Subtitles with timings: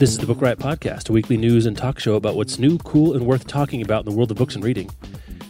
[0.00, 2.78] This is the Book Riot Podcast, a weekly news and talk show about what's new,
[2.78, 4.88] cool, and worth talking about in the world of books and reading.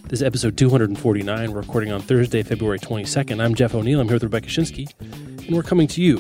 [0.08, 1.52] This is episode 249.
[1.52, 3.40] We're recording on Thursday, February 22nd.
[3.40, 4.00] I'm Jeff O'Neal.
[4.00, 6.18] I'm here with Rebecca Schinsky, and we're coming to you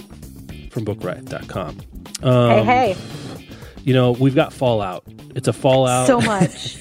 [0.70, 1.80] from BookRiot.com.
[2.22, 3.44] Um, hey, hey.
[3.82, 5.02] You know, we've got Fallout.
[5.34, 6.06] It's a Fallout.
[6.06, 6.76] So much.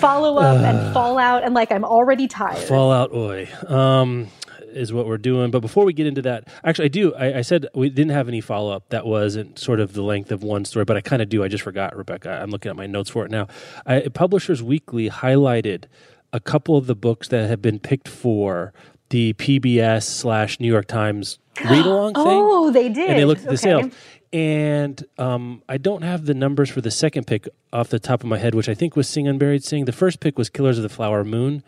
[0.00, 2.58] Follow up uh, and Fallout, and like I'm already tired.
[2.58, 3.48] Fallout, oi.
[3.68, 4.28] Um,
[4.74, 5.50] is what we're doing.
[5.50, 7.14] But before we get into that, actually, I do.
[7.14, 10.32] I, I said we didn't have any follow up that wasn't sort of the length
[10.32, 11.44] of one story, but I kind of do.
[11.44, 12.40] I just forgot, Rebecca.
[12.42, 13.48] I'm looking at my notes for it now.
[13.86, 15.84] I, Publishers Weekly highlighted
[16.32, 18.72] a couple of the books that have been picked for
[19.10, 22.24] the PBS slash New York Times read along thing.
[22.26, 23.10] Oh, they did.
[23.10, 23.88] And they looked at the okay.
[23.88, 23.92] sales.
[24.32, 28.28] And um, I don't have the numbers for the second pick off the top of
[28.28, 29.84] my head, which I think was Sing Unburied Sing.
[29.84, 31.62] The first pick was Killers of the Flower Moon.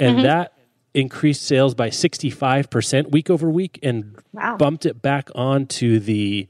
[0.00, 0.24] And mm-hmm.
[0.24, 0.57] that
[0.98, 4.56] increased sales by 65% week over week and wow.
[4.56, 6.48] bumped it back onto the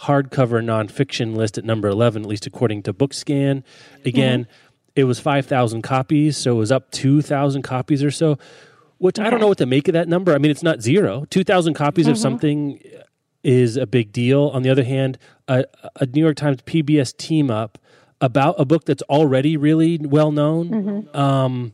[0.00, 3.62] hardcover nonfiction list at number 11, at least according to Bookscan.
[4.04, 4.90] Again, mm-hmm.
[4.96, 8.38] it was 5,000 copies, so it was up 2,000 copies or so,
[8.96, 9.26] which okay.
[9.26, 10.34] I don't know what to make of that number.
[10.34, 11.26] I mean, it's not zero.
[11.28, 12.12] 2,000 copies mm-hmm.
[12.12, 12.80] of something
[13.42, 14.48] is a big deal.
[14.48, 15.64] On the other hand, a,
[15.96, 17.78] a, New York Times PBS team up
[18.20, 20.68] about a book that's already really well known.
[20.68, 21.16] Mm-hmm.
[21.16, 21.72] Um,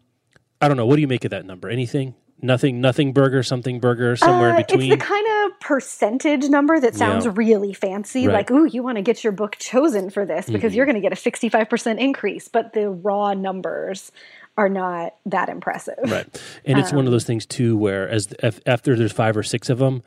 [0.60, 0.86] I don't know.
[0.86, 1.68] What do you make of that number?
[1.68, 2.14] Anything?
[2.40, 2.80] Nothing.
[2.80, 3.42] Nothing burger.
[3.42, 4.16] Something burger.
[4.16, 4.92] Somewhere uh, in between.
[4.92, 7.32] It's the kind of percentage number that sounds yeah.
[7.34, 8.26] really fancy.
[8.26, 8.34] Right.
[8.34, 10.76] Like, ooh, you want to get your book chosen for this because mm-hmm.
[10.76, 12.48] you're going to get a 65% increase.
[12.48, 14.12] But the raw numbers
[14.56, 15.98] are not that impressive.
[16.02, 16.42] Right.
[16.64, 19.42] And it's um, one of those things too, where as if, after there's five or
[19.42, 20.02] six of them,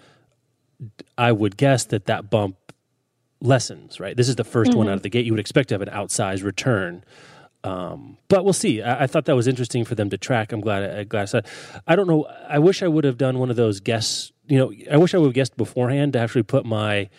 [1.18, 2.58] I would guess that that bump
[3.42, 4.00] lessens.
[4.00, 4.16] Right.
[4.16, 4.78] This is the 1st mm-hmm.
[4.78, 5.26] one out of the gate.
[5.26, 7.04] You would expect to have an outsized return.
[7.64, 8.82] Um, but we'll see.
[8.82, 10.54] I, I, thought that was interesting for them to track.
[10.54, 10.84] I'm glad.
[10.84, 11.48] I, glad I said.
[11.86, 12.26] I don't know.
[12.48, 14.32] I wish I would have done one of those guests.
[14.48, 17.10] You know, I wish I would have guessed beforehand to actually put my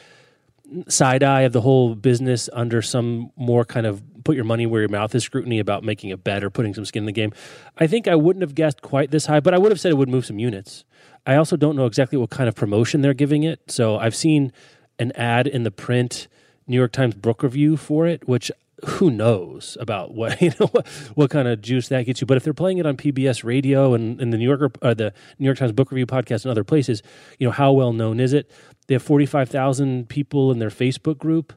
[0.89, 4.81] side eye of the whole business under some more kind of put your money where
[4.81, 7.33] your mouth is scrutiny about making a bet or putting some skin in the game.
[7.79, 9.97] I think I wouldn't have guessed quite this high, but I would have said it
[9.97, 10.85] would move some units.
[11.27, 13.61] I also don't know exactly what kind of promotion they're giving it.
[13.71, 14.53] So I've seen
[14.99, 16.29] an ad in the print
[16.67, 18.51] New York Times book review for it, which
[18.85, 22.27] who knows about what you know what, what, kind of juice that gets you.
[22.27, 25.13] But if they're playing it on PBS radio and, and the New Yorker, or the
[25.39, 27.03] New York Times Book Review podcast and other places,
[27.39, 28.51] you know how well known is it?
[28.87, 31.53] They have forty five thousand people in their Facebook group.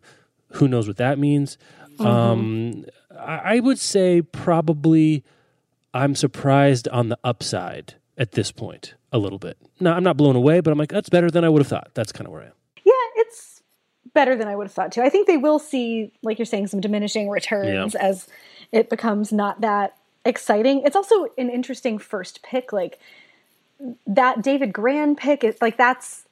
[0.53, 1.57] Who knows what that means?
[1.97, 2.05] Mm-hmm.
[2.05, 2.85] Um,
[3.17, 5.23] I, I would say probably
[5.93, 9.57] I'm surprised on the upside at this point a little bit.
[9.79, 11.91] Now I'm not blown away, but I'm like that's better than I would have thought.
[11.93, 12.53] That's kind of where I am
[14.13, 15.01] better than I would have thought too.
[15.01, 18.05] I think they will see, like you're saying, some diminishing returns yeah.
[18.05, 18.27] as
[18.71, 20.83] it becomes not that exciting.
[20.85, 22.99] It's also an interesting first pick, like
[24.07, 25.43] that David Grann pick.
[25.43, 26.23] Is like that's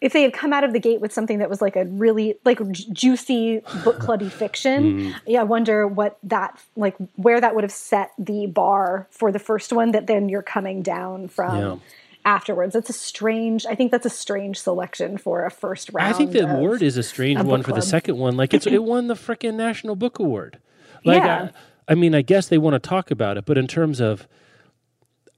[0.00, 2.36] if they had come out of the gate with something that was like a really
[2.44, 5.00] like juicy book clubby fiction.
[5.00, 5.14] Mm.
[5.26, 9.38] Yeah, I wonder what that like where that would have set the bar for the
[9.38, 11.56] first one that then you're coming down from.
[11.56, 11.76] Yeah
[12.24, 12.74] afterwards.
[12.74, 13.66] That's a strange.
[13.66, 16.14] I think that's a strange selection for a first round.
[16.14, 18.36] I think the award is a strange a one for the second one.
[18.36, 20.58] Like it's it won the freaking National Book Award.
[21.04, 21.50] Like yeah.
[21.88, 24.28] I, I mean, I guess they want to talk about it, but in terms of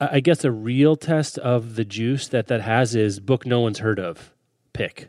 [0.00, 3.78] I guess a real test of the juice that that has is book no one's
[3.78, 4.32] heard of
[4.72, 5.08] pick.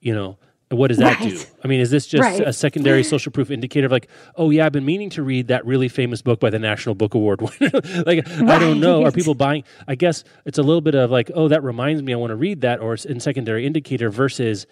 [0.00, 0.38] You know,
[0.70, 1.30] what does that right.
[1.30, 1.40] do?
[1.62, 2.40] I mean, is this just right.
[2.40, 5.64] a secondary social proof indicator of like, oh yeah, I've been meaning to read that
[5.66, 7.80] really famous book by the National Book Award winner?
[8.06, 8.48] like, right.
[8.48, 9.04] I don't know.
[9.04, 9.64] Are people buying?
[9.86, 12.36] I guess it's a little bit of like, oh, that reminds me, I want to
[12.36, 14.66] read that, or in secondary indicator versus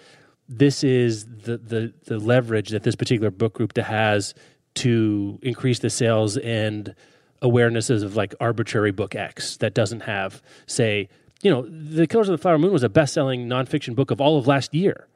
[0.48, 4.34] this is the the the leverage that this particular book group has
[4.74, 6.94] to increase the sales and
[7.42, 11.08] awarenesses of like arbitrary book X that doesn't have, say,
[11.42, 14.38] you know, The Killers of the Flower Moon was a best-selling nonfiction book of all
[14.38, 15.08] of last year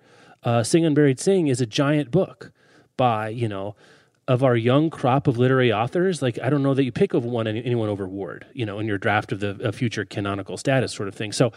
[0.43, 2.53] uh, Sing Unburied Sing is a giant book
[2.97, 3.75] by, you know,
[4.29, 6.21] of our young crop of literary authors.
[6.21, 8.87] Like, I don't know that you pick of one anyone over Ward, you know, in
[8.87, 11.33] your draft of the future canonical status sort of thing.
[11.33, 11.53] So,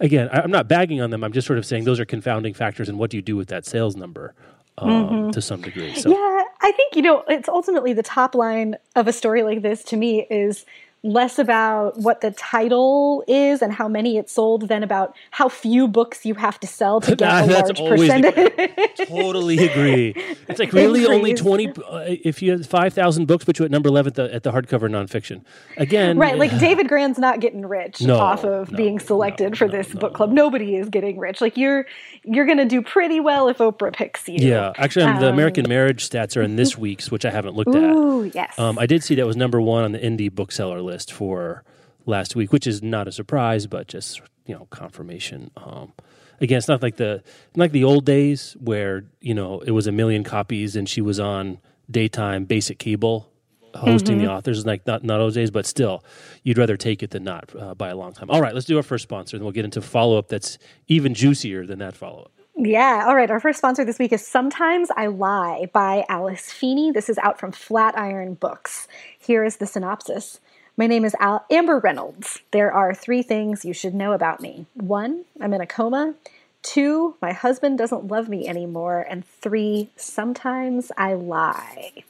[0.00, 1.22] again, I, am not bagging on them.
[1.22, 2.88] I'm just sort of saying those are confounding factors.
[2.88, 4.34] And what do you do with that sales number?
[4.76, 5.30] Um, mm-hmm.
[5.30, 9.06] To some degree, so yeah, I think you know it's ultimately the top line of
[9.06, 10.66] a story like this to me is
[11.04, 15.86] less about what the title is and how many it sold than about how few
[15.86, 18.96] books you have to sell to get a large percentage.
[19.06, 20.14] totally agree.
[20.48, 21.72] It's like really only 20 uh,
[22.06, 24.88] if you have 5,000 books put you at number 11 at the, at the hardcover
[24.88, 25.44] nonfiction.
[25.76, 29.56] Again, right, like David Grann's not getting rich no, off of no, being selected no,
[29.56, 30.30] for this book club.
[30.30, 31.42] Nobody is getting rich.
[31.42, 31.84] Like you're
[32.24, 34.38] you're going to do pretty well if Oprah picks you.
[34.38, 37.74] Yeah, actually um, the American Marriage stats are in this week's which I haven't looked
[37.74, 38.34] ooh, at.
[38.34, 38.58] yes.
[38.58, 41.64] Um, I did see that was number 1 on the indie bookseller list for
[42.06, 45.50] last week, which is not a surprise, but just you know confirmation.
[45.56, 45.92] Um,
[46.40, 47.22] again, it's not like the
[47.56, 51.18] like the old days where you know it was a million copies and she was
[51.18, 51.58] on
[51.90, 53.30] daytime basic cable
[53.74, 54.26] hosting mm-hmm.
[54.26, 54.64] the authors.
[54.64, 56.04] Like not not those days, but still,
[56.42, 58.30] you'd rather take it than not uh, by a long time.
[58.30, 60.58] All right, let's do our first sponsor, and we'll get into follow up that's
[60.88, 62.32] even juicier than that follow up.
[62.56, 63.04] Yeah.
[63.08, 63.28] All right.
[63.30, 66.92] Our first sponsor this week is Sometimes I Lie by Alice Feeney.
[66.92, 68.86] This is out from Flatiron Books.
[69.18, 70.38] Here is the synopsis.
[70.76, 72.40] My name is Al- Amber Reynolds.
[72.50, 74.66] There are three things you should know about me.
[74.74, 76.14] One, I'm in a coma.
[76.62, 79.06] Two, my husband doesn't love me anymore.
[79.08, 82.02] And three, sometimes I lie.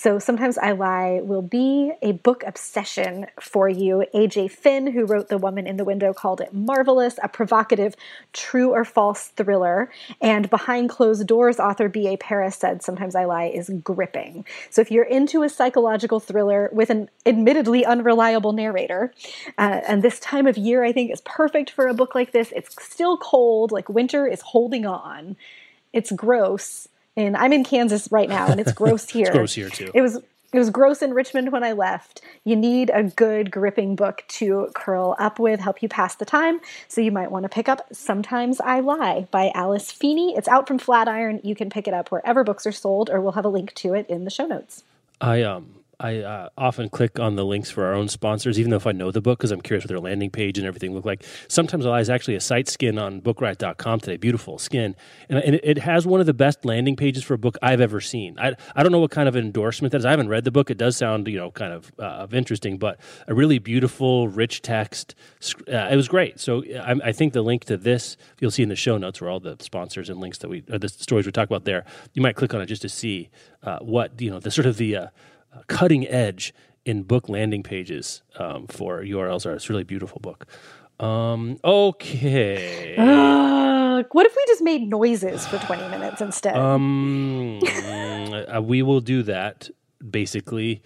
[0.00, 4.04] So sometimes I lie will be a book obsession for you.
[4.14, 7.96] AJ Finn, who wrote The Woman in the Window, called it marvelous, a provocative
[8.32, 9.90] true or false thriller.
[10.20, 12.16] And Behind Closed Doors author B.A.
[12.16, 14.44] Paris said Sometimes I Lie is gripping.
[14.70, 19.12] So if you're into a psychological thriller with an admittedly unreliable narrator,
[19.58, 22.52] uh, and this time of year I think is perfect for a book like this.
[22.54, 25.36] It's still cold, like winter is holding on.
[25.92, 26.86] It's gross
[27.18, 29.26] and I'm in Kansas right now, and it's gross here.
[29.26, 29.90] it's gross here too.
[29.92, 30.20] It was
[30.50, 32.22] it was gross in Richmond when I left.
[32.44, 36.60] You need a good gripping book to curl up with, help you pass the time.
[36.86, 40.34] So you might want to pick up Sometimes I Lie by Alice Feeney.
[40.36, 41.40] It's out from Flatiron.
[41.44, 43.92] You can pick it up wherever books are sold, or we'll have a link to
[43.92, 44.84] it in the show notes.
[45.20, 48.76] I um I uh, often click on the links for our own sponsors, even though
[48.76, 51.04] if I know the book, because I'm curious what their landing page and everything look
[51.04, 51.24] like.
[51.48, 54.16] Sometimes I is actually a site skin on bookriot.com today.
[54.16, 54.94] Beautiful skin.
[55.28, 58.00] And, and, it has one of the best landing pages for a book I've ever
[58.00, 58.38] seen.
[58.38, 60.04] I, I don't know what kind of endorsement that is.
[60.04, 60.70] I haven't read the book.
[60.70, 64.62] It does sound, you know, kind of, uh, of interesting, but a really beautiful, rich
[64.62, 65.16] text.
[65.66, 66.38] Uh, it was great.
[66.38, 69.30] So I, I, think the link to this, you'll see in the show notes where
[69.30, 71.84] all the sponsors and links that we, or the stories we talk about there,
[72.14, 73.30] you might click on it just to see
[73.64, 75.06] uh, what, you know, the sort of the, uh,
[75.66, 76.54] cutting edge
[76.84, 79.52] in book landing pages um, for URLs are.
[79.52, 80.46] It's a really beautiful book.
[81.00, 82.96] Um, okay.
[82.96, 86.56] Uh, what if we just made noises for 20 minutes instead?
[86.56, 89.70] Um, uh, we will do that
[90.10, 90.82] basically.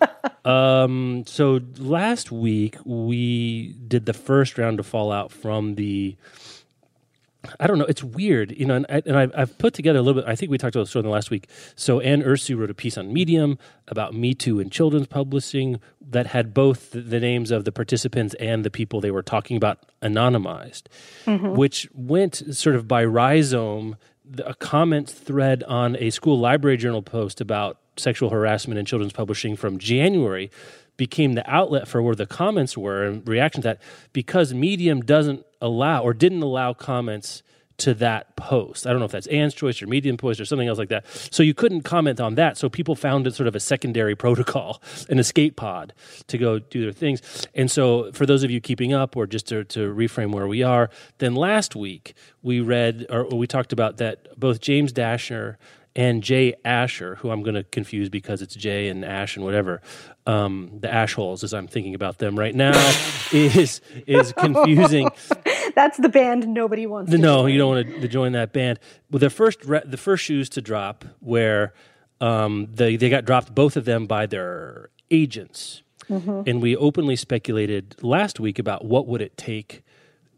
[0.44, 6.16] um, so last week we did the first round of Fallout from the
[7.60, 7.84] I don't know.
[7.84, 8.76] It's weird, you know.
[8.76, 10.28] And, I, and I've, I've, put together a little bit.
[10.28, 11.48] I think we talked about this in the last week.
[11.74, 13.58] So Anne Ursu wrote a piece on Medium
[13.88, 18.34] about Me Too and children's publishing that had both the, the names of the participants
[18.34, 20.84] and the people they were talking about anonymized,
[21.24, 21.54] mm-hmm.
[21.54, 23.96] which went sort of by rhizome.
[24.44, 29.54] A comment thread on a school library journal post about sexual harassment in children's publishing
[29.54, 30.50] from January
[30.96, 33.82] became the outlet for where the comments were and reaction to that
[34.12, 37.42] because Medium doesn't allow or didn't allow comments
[37.78, 38.86] to that post.
[38.86, 41.04] I don't know if that's Anne's choice or Medium post or something else like that.
[41.30, 42.56] So you couldn't comment on that.
[42.56, 45.92] So people found it sort of a secondary protocol, an escape pod
[46.28, 47.46] to go do their things.
[47.54, 50.62] And so for those of you keeping up or just to, to reframe where we
[50.62, 55.56] are, then last week we read or we talked about that both James Dashner
[55.96, 59.80] and Jay Asher, who I'm going to confuse because it's Jay and Ash and whatever,
[60.26, 62.76] um, the ash holes as I'm thinking about them right now
[63.32, 65.08] is is confusing.
[65.74, 67.10] That's the band nobody wants.
[67.10, 67.52] no, join.
[67.52, 68.78] you don't want to, to, join that band.
[69.10, 71.72] Well, the first re- the first shoes to drop where
[72.20, 76.42] um, they they got dropped both of them by their agents, mm-hmm.
[76.46, 79.82] and we openly speculated last week about what would it take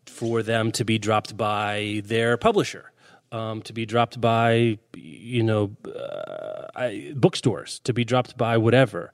[0.07, 2.93] for them to be dropped by their publisher
[3.33, 9.13] um, to be dropped by, you know, uh, I, bookstores, to be dropped by whatever.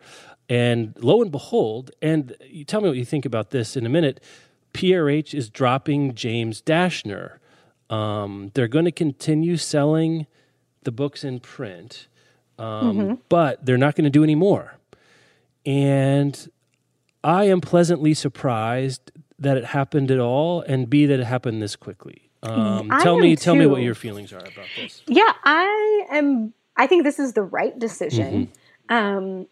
[0.48, 3.88] And lo and behold, and you tell me what you think about this in a
[3.88, 4.22] minute.
[4.74, 7.38] PRH is dropping James Dashner.
[7.88, 10.26] Um, they're going to continue selling
[10.82, 12.08] the books in print,
[12.58, 13.14] um, mm-hmm.
[13.28, 14.76] but they're not going to do any more.
[15.64, 16.48] And
[17.22, 21.76] I am pleasantly surprised that it happened at all, and B that it happened this
[21.76, 22.30] quickly.
[22.44, 25.02] Um, tell me, tell me what your feelings are about this.
[25.06, 26.52] Yeah, I am.
[26.76, 28.48] I think this is the right decision.
[28.90, 28.94] Mm-hmm.
[28.94, 29.46] Um,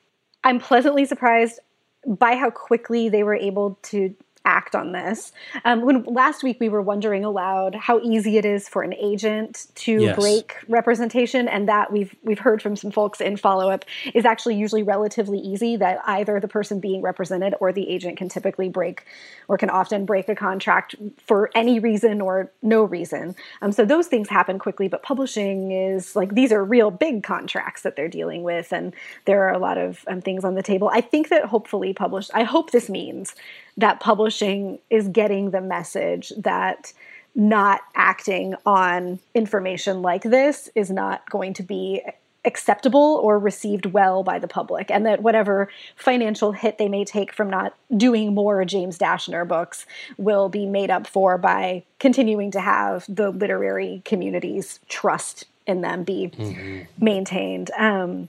[0.45, 1.61] I'm pleasantly surprised
[2.07, 5.33] by how quickly they were able to act on this.
[5.65, 9.67] Um, when last week we were wondering aloud how easy it is for an agent
[9.77, 10.17] to yes.
[10.19, 13.85] break representation, and that we've we've heard from some folks in follow up
[14.15, 15.77] is actually usually relatively easy.
[15.77, 19.05] That either the person being represented or the agent can typically break
[19.49, 20.95] or can often break a contract
[21.25, 23.35] for any reason or no reason.
[23.61, 27.83] Um, so those things happen quickly, but publishing is like these are real big contracts
[27.83, 28.95] that they're dealing with, and
[29.25, 30.91] there are a lot of um, things on the table.
[30.93, 32.31] I think that hopefully published.
[32.35, 33.35] I hope this means
[33.77, 36.93] that publishing is getting the message that
[37.35, 42.03] not acting on information like this is not going to be
[42.45, 47.33] acceptable or received well by the public, and that whatever financial hit they may take
[47.33, 49.87] from not doing more James Dashner books
[50.19, 56.03] will be made up for by continuing to have the literary community's trust in them
[56.03, 56.83] be mm-hmm.
[57.03, 57.71] maintained.
[57.79, 58.29] Um,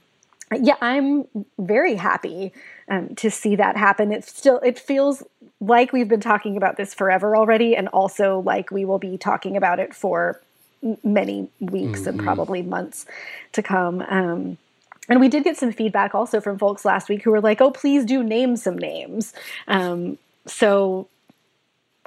[0.52, 1.26] yeah, I'm
[1.58, 2.52] very happy
[2.88, 4.12] um, to see that happen.
[4.12, 5.22] It still it feels
[5.60, 9.56] like we've been talking about this forever already, and also like we will be talking
[9.56, 10.40] about it for
[11.02, 12.10] many weeks mm-hmm.
[12.10, 13.06] and probably months
[13.52, 14.02] to come.
[14.02, 14.58] Um,
[15.08, 17.70] and we did get some feedback also from folks last week who were like, "Oh,
[17.70, 19.32] please do name some names."
[19.66, 21.08] Um, so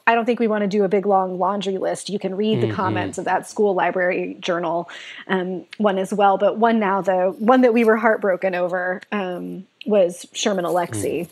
[0.07, 2.09] I don't think we want to do a big long laundry list.
[2.09, 2.75] You can read the mm-hmm.
[2.75, 4.89] comments of that school library journal
[5.27, 6.37] um, one as well.
[6.37, 11.27] But one now, the one that we were heartbroken over um, was Sherman Alexie.
[11.27, 11.29] Mm.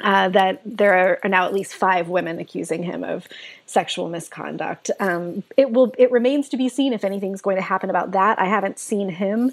[0.00, 3.26] Uh, that there are now at least five women accusing him of
[3.66, 4.92] sexual misconduct.
[5.00, 5.92] Um, it will.
[5.98, 8.38] It remains to be seen if anything's going to happen about that.
[8.38, 9.50] I haven't seen him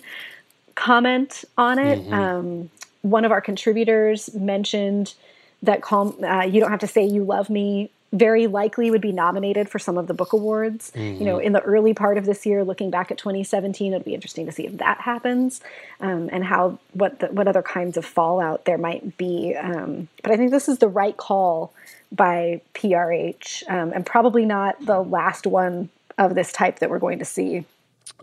[0.76, 1.98] comment on it.
[1.98, 2.14] Mm-hmm.
[2.14, 2.70] Um,
[3.02, 5.16] one of our contributors mentioned
[5.64, 6.16] that calm.
[6.24, 9.80] Uh, you don't have to say you love me very likely would be nominated for
[9.80, 10.92] some of the book awards.
[10.96, 11.20] Mm-hmm.
[11.20, 11.48] You know, mm-hmm.
[11.48, 14.52] in the early part of this year, looking back at 2017, it'll be interesting to
[14.52, 15.62] see if that happens
[16.00, 19.56] um, and how what the, what other kinds of fallout there might be.
[19.56, 21.74] Um, but I think this is the right call
[22.12, 27.20] by PRH, um, and probably not the last one of this type that we're going
[27.20, 27.66] to see.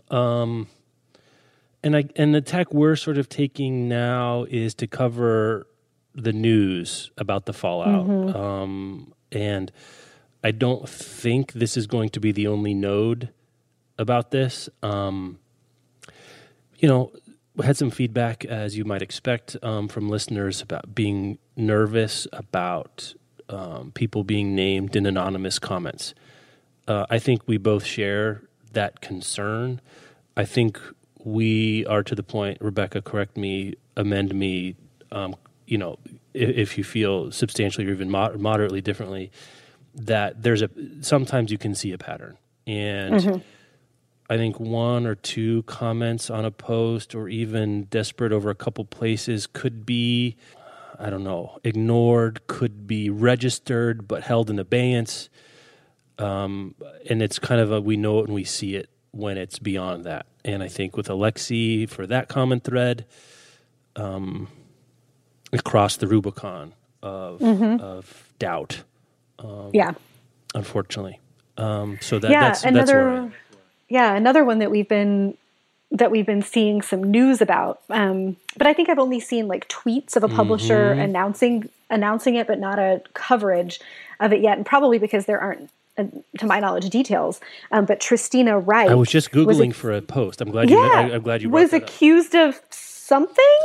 [0.09, 0.67] Um,
[1.83, 5.67] and I and the tech we're sort of taking now is to cover
[6.15, 8.07] the news about the fallout.
[8.07, 8.35] Mm-hmm.
[8.35, 9.71] Um, and
[10.43, 13.29] I don't think this is going to be the only node
[13.97, 14.69] about this.
[14.81, 15.39] Um,
[16.77, 17.11] you know,
[17.63, 23.13] had some feedback, as you might expect, um, from listeners about being nervous about
[23.49, 26.13] um, people being named in anonymous comments.
[26.87, 29.79] Uh, I think we both share that concern.
[30.35, 30.79] I think
[31.23, 34.75] we are to the point, Rebecca, correct me, amend me,
[35.11, 35.35] um,
[35.73, 35.97] you know,
[36.35, 39.31] if, if, you feel substantially or even moderately differently,
[39.95, 40.69] that there's a
[41.01, 42.37] sometimes you can see a pattern.
[42.67, 43.39] And mm-hmm.
[44.29, 48.85] I think one or two comments on a post or even desperate over a couple
[48.85, 50.37] places could be,
[50.99, 55.27] I don't know, ignored, could be registered but held in abeyance.
[56.19, 56.75] Um,
[57.09, 60.03] and it's kind of a we know it and we see it when it's beyond
[60.03, 60.27] that.
[60.45, 63.07] And I think with Alexie for that common thread,
[63.95, 64.49] um,
[65.53, 67.83] across the Rubicon of mm-hmm.
[67.83, 68.83] of doubt.
[69.39, 69.93] Um, yeah,
[70.55, 71.19] unfortunately.
[71.57, 73.35] Um, so that, yeah, that's another that's
[73.89, 75.37] yeah another one that we've been
[75.91, 77.81] that we've been seeing some news about.
[77.89, 80.99] Um, but I think I've only seen like tweets of a publisher mm-hmm.
[80.99, 83.79] announcing announcing it, but not a coverage
[84.19, 86.05] of it yet, and probably because there aren't uh,
[86.39, 87.39] to my knowledge, details.
[87.71, 88.89] Um, but Tristina Wright.
[88.89, 90.41] I was just googling was, for a post.
[90.41, 90.79] I'm glad you.
[90.79, 93.57] Yeah, I, am glad you was accused of something.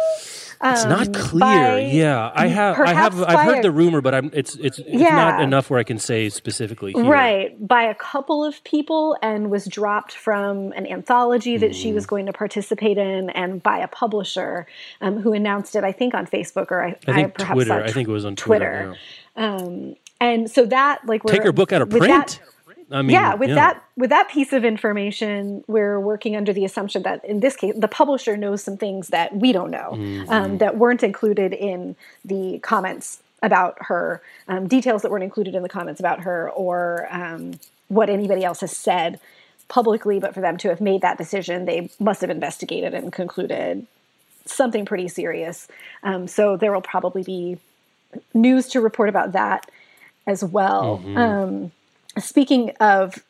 [0.60, 1.78] Um, it's not um, clear.
[1.78, 2.78] Yeah, I have.
[2.80, 3.22] I have.
[3.22, 4.30] I've heard the rumor, but I'm.
[4.32, 4.56] It's.
[4.56, 4.78] It's.
[4.78, 5.14] It's yeah.
[5.14, 6.92] not enough where I can say specifically.
[6.92, 7.04] Here.
[7.04, 11.74] Right by a couple of people, and was dropped from an anthology that mm.
[11.74, 12.10] she was mm.
[12.10, 14.66] going to participate in, and by a publisher
[15.00, 15.84] um, who announced it.
[15.84, 17.84] I think on Facebook or I, I think I Twitter.
[17.84, 18.96] I think it was on Twitter.
[19.36, 19.62] Twitter.
[19.64, 22.06] Um, and so that like take her book out of print.
[22.06, 22.40] That,
[22.90, 23.54] I mean, yeah, with yeah.
[23.54, 27.74] that with that piece of information, we're working under the assumption that in this case,
[27.76, 30.30] the publisher knows some things that we don't know mm-hmm.
[30.30, 35.62] um, that weren't included in the comments about her, um, details that weren't included in
[35.62, 39.20] the comments about her, or um, what anybody else has said
[39.68, 40.18] publicly.
[40.18, 43.86] But for them to have made that decision, they must have investigated and concluded
[44.46, 45.68] something pretty serious.
[46.02, 47.58] Um, so there will probably be
[48.32, 49.70] news to report about that
[50.26, 51.02] as well.
[51.04, 51.72] Mm-hmm um,
[52.22, 53.22] speaking of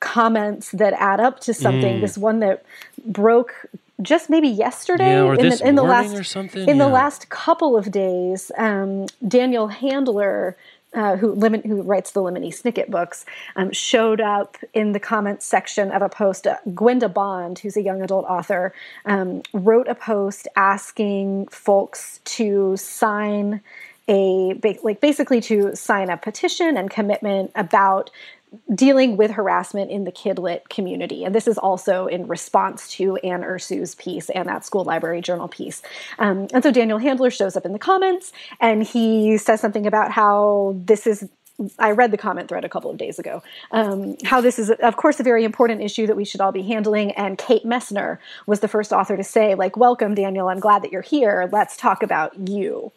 [0.00, 2.00] comments that add up to something, mm.
[2.00, 2.64] this one that
[3.06, 3.66] broke
[4.02, 6.74] just maybe yesterday yeah, in, the, in the last in yeah.
[6.74, 10.56] the last couple of days, um, Daniel Handler.
[10.96, 13.26] Uh, who, limit, who writes the Lemony Snicket books,
[13.56, 16.46] um, showed up in the comments section of a post.
[16.46, 18.72] Uh, Gwenda Bond, who's a young adult author,
[19.04, 23.60] um, wrote a post asking folks to sign
[24.08, 28.10] a like basically to sign a petition and commitment about
[28.74, 31.24] dealing with harassment in the kidlit community.
[31.24, 35.48] And this is also in response to Anne Ursu's piece and that school library journal
[35.48, 35.82] piece.
[36.18, 40.12] Um, and so Daniel Handler shows up in the comments and he says something about
[40.12, 41.28] how this is
[41.78, 43.40] I read the comment thread a couple of days ago.
[43.70, 46.62] Um, how this is, of course, a very important issue that we should all be
[46.62, 47.12] handling.
[47.12, 50.48] And Kate Messner was the first author to say, like, "Welcome, Daniel.
[50.48, 51.48] I'm glad that you're here.
[51.52, 52.90] Let's talk about you."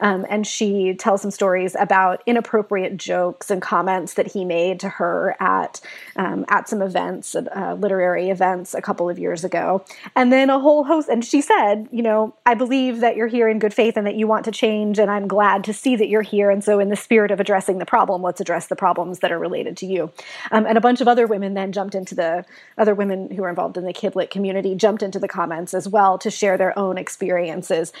[0.00, 4.88] Um, and she tells some stories about inappropriate jokes and comments that he made to
[4.88, 5.80] her at
[6.16, 9.84] um, at some events, uh, literary events, a couple of years ago.
[10.14, 11.08] And then a whole host.
[11.08, 14.14] And she said, you know, I believe that you're here in good faith and that
[14.14, 16.50] you want to change, and I'm glad to see that you're here.
[16.50, 19.38] And so, in the spirit of addressing the problem, let's address the problems that are
[19.38, 20.12] related to you.
[20.50, 22.44] Um, and a bunch of other women then jumped into the
[22.78, 26.18] other women who are involved in the kidlit community jumped into the comments as well
[26.18, 27.92] to share their own experiences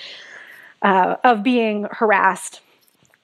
[0.84, 2.60] uh, of being harassed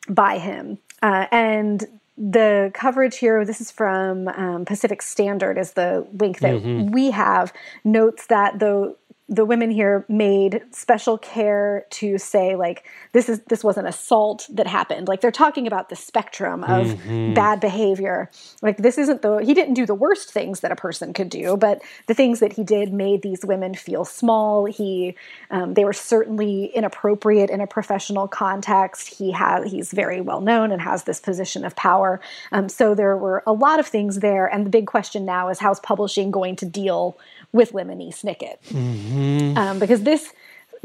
[0.08, 0.78] by him.
[1.02, 1.86] Uh, and
[2.16, 6.90] the coverage here, this is from um, Pacific Standard, is the link that mm-hmm.
[6.90, 7.52] we have,
[7.84, 8.96] notes that the
[9.30, 14.48] the women here made special care to say like this is this was an assault
[14.50, 15.06] that happened.
[15.06, 17.32] Like they're talking about the spectrum of mm-hmm.
[17.32, 18.28] bad behavior.
[18.60, 21.56] Like this isn't the he didn't do the worst things that a person could do
[21.56, 24.64] but the things that he did made these women feel small.
[24.64, 25.14] He
[25.50, 29.14] um, they were certainly inappropriate in a professional context.
[29.14, 32.20] He has he's very well known and has this position of power.
[32.50, 34.46] Um, so there were a lot of things there.
[34.46, 37.16] And the big question now is how's publishing going to deal
[37.52, 38.58] with Lemony Snicket.
[38.68, 39.56] Mm-hmm.
[39.56, 40.32] Um, because this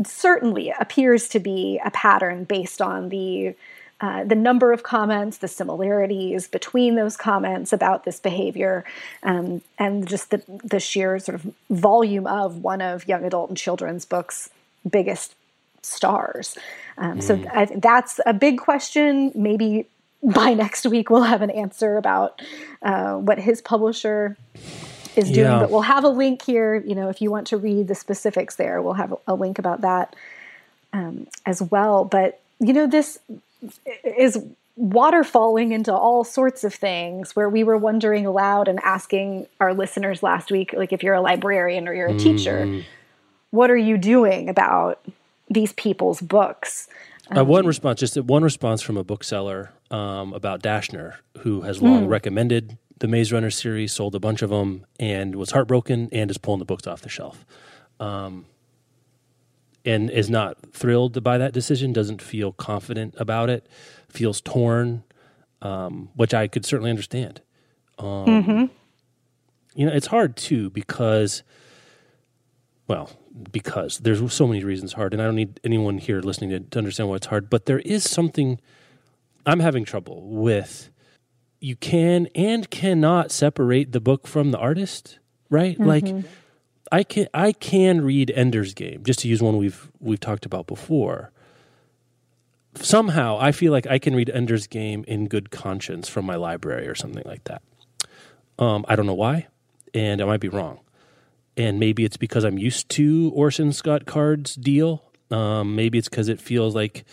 [0.03, 3.55] certainly appears to be a pattern based on the
[4.01, 8.83] uh, the number of comments, the similarities between those comments about this behavior,
[9.23, 13.57] um, and just the, the sheer sort of volume of one of young adult and
[13.57, 14.49] children's books'
[14.89, 15.33] biggest
[15.81, 16.57] stars.
[16.97, 17.23] Um, mm.
[17.23, 19.31] So I, that's a big question.
[19.33, 19.87] Maybe
[20.21, 22.41] by next week we'll have an answer about
[22.81, 24.35] uh, what his publisher
[25.17, 25.47] is doing.
[25.47, 25.59] Yeah.
[25.59, 26.75] But we'll have a link here.
[26.75, 29.81] You know, if you want to read the specifics, there we'll have a link about
[29.81, 30.15] that
[30.93, 32.05] um, as well.
[32.05, 33.19] But you know, this
[34.03, 34.39] is
[34.79, 40.21] waterfalling into all sorts of things where we were wondering aloud and asking our listeners
[40.21, 42.21] last week like if you're a librarian or you're a mm.
[42.21, 42.83] teacher
[43.51, 44.99] what are you doing about
[45.49, 46.89] these people's books
[47.31, 51.61] um, uh, one um, response just one response from a bookseller um, about dashner who
[51.61, 52.09] has long mm.
[52.09, 56.37] recommended the Maze Runner series, sold a bunch of them, and was heartbroken and is
[56.37, 57.45] pulling the books off the shelf.
[57.99, 58.45] Um,
[59.85, 63.67] and is not thrilled by that decision, doesn't feel confident about it,
[64.09, 65.03] feels torn,
[65.61, 67.41] um, which I could certainly understand.
[67.99, 68.65] Um, mm-hmm.
[69.75, 71.43] You know, it's hard too because,
[72.87, 73.11] well,
[73.51, 76.79] because there's so many reasons hard, and I don't need anyone here listening to, to
[76.79, 78.59] understand why it's hard, but there is something
[79.45, 80.89] I'm having trouble with
[81.65, 85.17] you can and cannot separate the book from the artist,
[85.49, 85.75] right?
[85.75, 85.87] Mm-hmm.
[85.87, 86.25] Like
[86.91, 90.67] I can I can read Ender's Game, just to use one we've we've talked about
[90.67, 91.31] before.
[92.75, 96.87] Somehow I feel like I can read Ender's Game in good conscience from my library
[96.87, 97.63] or something like that.
[98.59, 99.47] Um, I don't know why,
[99.91, 100.81] and I might be wrong.
[101.57, 105.03] And maybe it's because I'm used to Orson Scott Card's deal.
[105.31, 107.05] Um, maybe it's because it feels like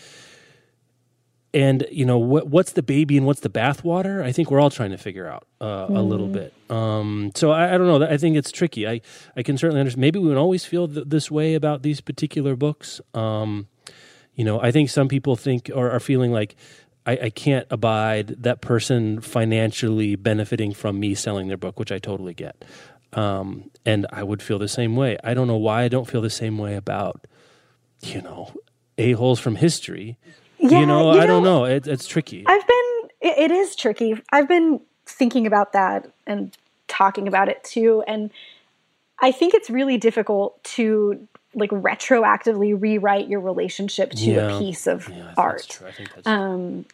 [1.53, 4.23] and you know what, what's the baby and what's the bathwater?
[4.23, 5.97] I think we're all trying to figure out uh, mm.
[5.97, 6.33] a little mm.
[6.33, 6.53] bit.
[6.69, 8.05] Um, so I, I, don't know.
[8.05, 8.87] I think it's tricky.
[8.87, 9.01] I
[9.35, 10.01] I can certainly understand.
[10.01, 12.99] Maybe we don't always feel th- this way about these particular books.
[13.13, 13.67] Um,
[14.33, 16.55] you know, I think some people think or are feeling like
[17.05, 21.99] I, I, can't abide that person financially benefiting from me selling their book, which I
[21.99, 22.65] totally get.
[23.11, 25.17] Um, and I would feel the same way.
[25.23, 27.27] I don't know why I don't feel the same way about,
[28.01, 28.53] you know,
[28.97, 30.17] a holes from history
[30.63, 31.65] yeah, you know, you I know, don't know.
[31.65, 32.43] It, it's tricky.
[32.45, 33.09] I've been.
[33.21, 34.21] It, it is tricky.
[34.31, 36.55] I've been thinking about that and
[36.87, 38.31] talking about it too, and
[39.21, 44.55] I think it's really difficult to like retroactively rewrite your relationship to yeah.
[44.55, 45.79] a piece of yeah, art.
[46.25, 46.85] Um,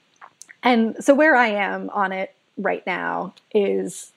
[0.64, 4.12] and so where I am on it right now is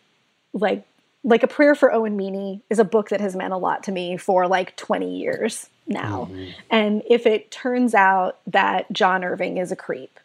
[0.53, 0.85] like
[1.25, 3.93] like a prayer for Owen Meany is a book that has meant a lot to
[3.93, 6.29] me for like 20 years now.
[6.31, 6.51] Mm-hmm.
[6.71, 10.19] And if it turns out that John Irving is a creep,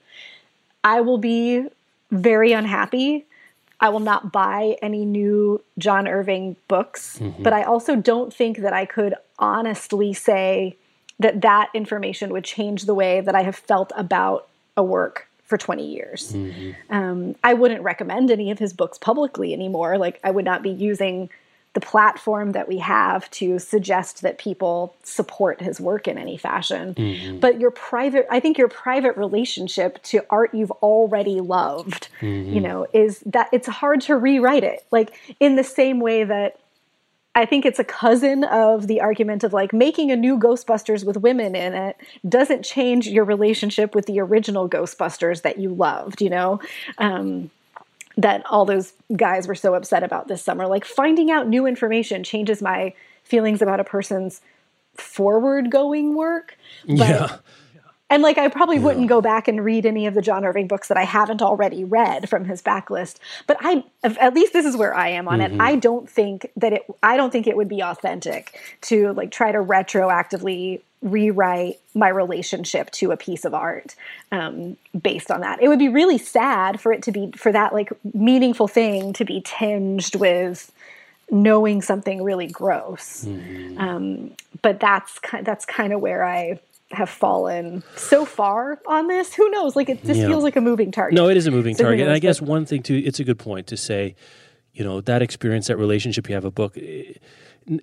[0.83, 1.67] I will be
[2.11, 3.25] very unhappy.
[3.79, 7.43] I will not buy any new John Irving books, mm-hmm.
[7.43, 10.75] but I also don't think that I could honestly say
[11.19, 15.57] that that information would change the way that I have felt about a work for
[15.57, 16.33] 20 years.
[16.33, 16.93] Mm-hmm.
[16.93, 19.97] Um, I wouldn't recommend any of his books publicly anymore.
[19.97, 21.29] Like, I would not be using
[21.77, 26.95] the platform that we have to suggest that people support his work in any fashion.
[26.95, 27.37] Mm-hmm.
[27.37, 32.51] But your private, I think your private relationship to art you've already loved, mm-hmm.
[32.51, 34.87] you know, is that it's hard to rewrite it.
[34.89, 36.59] Like in the same way that
[37.35, 41.17] I think it's a cousin of the argument of like making a new Ghostbusters with
[41.17, 41.95] women in it
[42.27, 46.59] doesn't change your relationship with the original Ghostbusters that you loved, you know?
[46.97, 47.51] Um,
[48.17, 50.67] that all those guys were so upset about this summer.
[50.67, 54.41] Like finding out new information changes my feelings about a person's
[54.95, 56.57] forward going work.
[56.87, 57.37] But yeah
[58.09, 58.83] and like I probably yeah.
[58.83, 61.83] wouldn't go back and read any of the John Irving books that I haven't already
[61.83, 63.17] read from his backlist.
[63.47, 65.59] But I at least this is where I am on mm-hmm.
[65.59, 65.63] it.
[65.63, 69.51] I don't think that it I don't think it would be authentic to like try
[69.51, 73.95] to retroactively rewrite my relationship to a piece of art
[74.31, 75.61] um, based on that.
[75.61, 79.25] It would be really sad for it to be for that like meaningful thing to
[79.25, 80.71] be tinged with
[81.29, 83.25] knowing something really gross.
[83.25, 83.79] Mm-hmm.
[83.79, 84.31] Um,
[84.61, 86.59] but that's that's kind of where I
[86.91, 89.33] have fallen so far on this.
[89.33, 89.75] Who knows?
[89.75, 90.27] Like it just yeah.
[90.27, 91.15] feels like a moving target.
[91.15, 92.01] No, it is a moving so target.
[92.01, 94.15] And I guess one thing too, it's a good point to say,
[94.73, 97.21] you know, that experience, that relationship you have a book, it,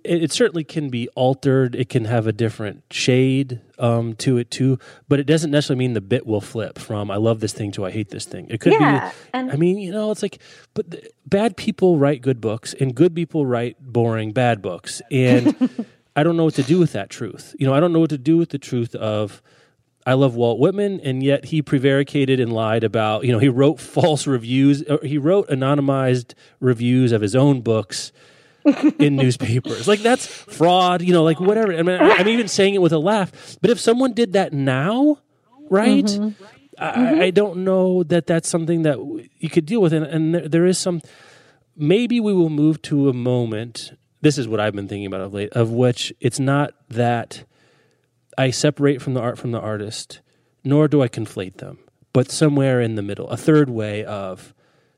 [0.02, 1.74] it certainly can be altered.
[1.74, 5.92] It can have a different shade um, to it too, but it doesn't necessarily mean
[5.92, 8.60] the bit will flip from "I love this thing" to "I hate this thing." It
[8.60, 9.16] could yeah, be.
[9.34, 10.38] And I mean, you know, it's like,
[10.72, 15.86] but the, bad people write good books, and good people write boring bad books, and
[16.16, 17.54] I don't know what to do with that truth.
[17.58, 19.42] You know, I don't know what to do with the truth of
[20.06, 23.80] I love Walt Whitman, and yet he prevaricated and lied about, you know, he wrote
[23.80, 28.12] false reviews, he wrote anonymized reviews of his own books
[28.98, 29.86] in newspapers.
[29.88, 31.74] Like that's fraud, you know, like whatever.
[31.74, 33.56] I mean, I'm even saying it with a laugh.
[33.60, 35.18] But if someone did that now,
[35.70, 36.04] right?
[36.04, 36.44] Mm-hmm.
[36.78, 37.20] I, mm-hmm.
[37.20, 38.98] I, don't know that that's something that
[39.38, 39.92] you could deal with.
[39.92, 41.02] And, and there, there is some,
[41.76, 43.92] maybe we will move to a moment
[44.24, 47.44] this is what I've been thinking about of late, of which it's not that
[48.38, 50.22] I separate from the art from the artist,
[50.64, 51.78] nor do I conflate them,
[52.14, 54.54] but somewhere in the middle, a third way of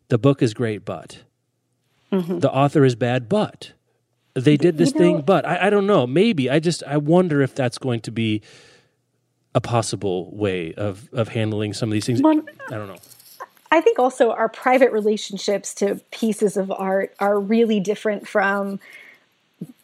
[0.08, 1.24] the book is great, but
[2.12, 2.38] mm-hmm.
[2.38, 3.72] the author is bad, but
[4.34, 6.06] they did this you know, thing, but I, I don't know.
[6.06, 8.42] Maybe I just I wonder if that's going to be
[9.54, 12.20] a possible way of of handling some of these things.
[12.20, 12.34] I
[12.70, 12.98] don't know.
[13.70, 18.78] I think also our private relationships to pieces of art are really different from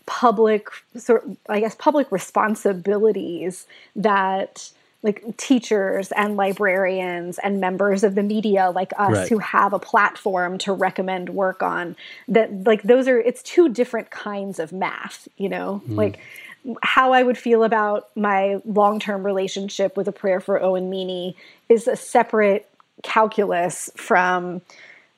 [0.06, 4.70] public sort I guess public responsibilities that
[5.02, 9.28] like teachers and librarians and members of the media like us right.
[9.28, 11.96] who have a platform to recommend work on
[12.28, 15.96] that like those are it's two different kinds of math you know mm.
[15.96, 16.20] like
[16.82, 21.36] how I would feel about my long-term relationship with a prayer for Owen Meany
[21.68, 22.68] is a separate
[23.02, 24.62] calculus from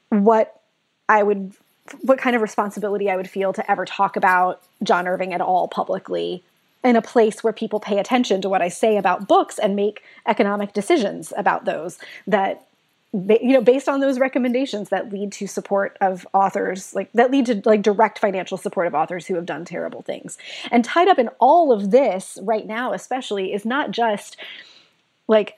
[0.08, 0.60] what
[1.08, 1.52] I would
[2.00, 5.68] what kind of responsibility I would feel to ever talk about John Irving at all
[5.68, 6.42] publicly
[6.84, 10.02] in a place where people pay attention to what I say about books and make
[10.26, 12.66] economic decisions about those that
[13.12, 17.46] you know based on those recommendations that lead to support of authors like that lead
[17.46, 20.36] to like direct financial support of authors who have done terrible things.
[20.70, 24.36] And tied up in all of this right now especially is not just
[25.28, 25.56] like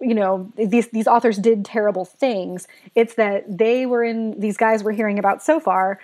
[0.00, 2.68] you know these these authors did terrible things.
[2.94, 5.98] It's that they were in these guys we're hearing about so far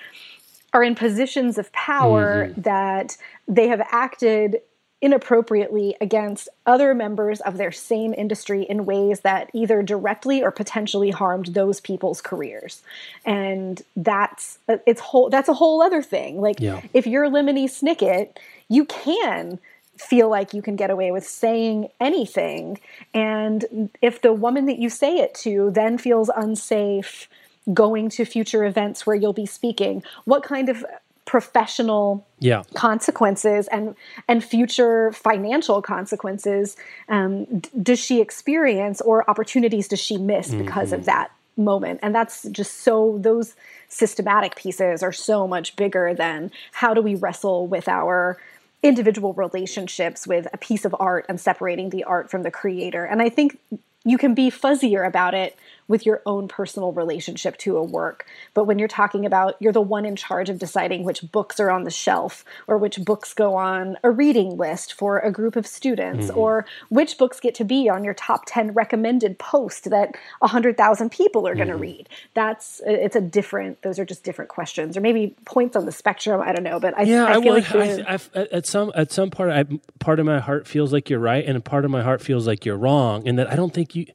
[0.72, 2.60] are in positions of power mm-hmm.
[2.62, 3.16] that
[3.48, 4.60] they have acted
[5.02, 11.10] inappropriately against other members of their same industry in ways that either directly or potentially
[11.10, 12.82] harmed those people's careers
[13.24, 16.82] and that's it's whole that's a whole other thing like yeah.
[16.92, 18.36] if you're lemony snicket
[18.68, 19.58] you can
[20.00, 22.80] feel like you can get away with saying anything.
[23.12, 27.28] And if the woman that you say it to then feels unsafe
[27.72, 30.84] going to future events where you'll be speaking, what kind of
[31.26, 32.64] professional yeah.
[32.74, 33.94] consequences and
[34.26, 36.76] and future financial consequences
[37.08, 40.64] um, d- does she experience or opportunities does she miss mm-hmm.
[40.64, 43.54] because of that moment and that's just so those
[43.88, 48.36] systematic pieces are so much bigger than how do we wrestle with our
[48.82, 53.04] individual relationships with a piece of art and separating the art from the creator.
[53.04, 53.58] And I think
[54.04, 55.56] you can be fuzzier about it
[55.90, 58.24] with your own personal relationship to a work.
[58.54, 61.68] But when you're talking about you're the one in charge of deciding which books are
[61.68, 65.66] on the shelf or which books go on a reading list for a group of
[65.66, 66.38] students mm-hmm.
[66.38, 71.46] or which books get to be on your top 10 recommended post that 100,000 people
[71.46, 71.82] are going to mm-hmm.
[71.82, 72.08] read.
[72.34, 76.40] That's it's a different those are just different questions or maybe points on the spectrum,
[76.40, 78.18] I don't know, but I yeah, I, I feel like I,
[78.52, 79.64] at some at some part I
[79.98, 82.46] part of my heart feels like you're right and a part of my heart feels
[82.46, 84.06] like you're wrong and that I don't think you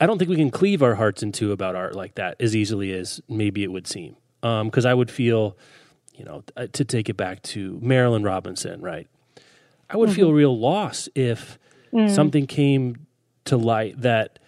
[0.00, 2.54] I don't think we can cleave our hearts in two about art like that as
[2.56, 4.16] easily as maybe it would seem.
[4.40, 5.56] Because um, I would feel,
[6.14, 9.08] you know, uh, to take it back to Marilynne Robinson, right?
[9.88, 10.16] I would mm-hmm.
[10.16, 11.58] feel real loss if
[11.92, 12.14] mm.
[12.14, 13.06] something came
[13.46, 14.38] to light that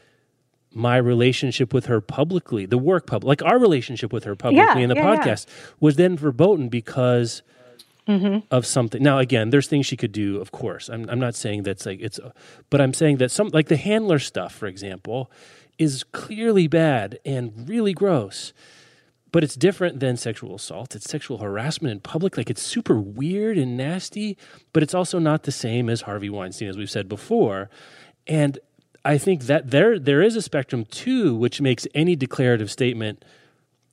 [0.73, 4.85] my relationship with her publicly, the work public, like our relationship with her publicly yeah,
[4.85, 5.75] in the yeah, podcast, yeah.
[5.81, 7.43] was then verboten because
[8.07, 8.39] mm-hmm.
[8.51, 9.03] of something.
[9.03, 10.89] Now, again, there's things she could do, of course.
[10.89, 12.19] I'm, I'm not saying that's like it's,
[12.71, 15.31] but I'm saying that some, like the handler stuff, for example,
[15.79, 18.53] is clearly bad and really gross.
[19.33, 20.95] But it's different than sexual assault.
[20.95, 22.39] It's sexual harassment in public.
[22.39, 24.39] Like it's super weird and nasty,
[24.73, 27.69] but it's also not the same as Harvey Weinstein, as we've said before.
[28.27, 28.59] And
[29.05, 33.25] I think that there there is a spectrum too, which makes any declarative statement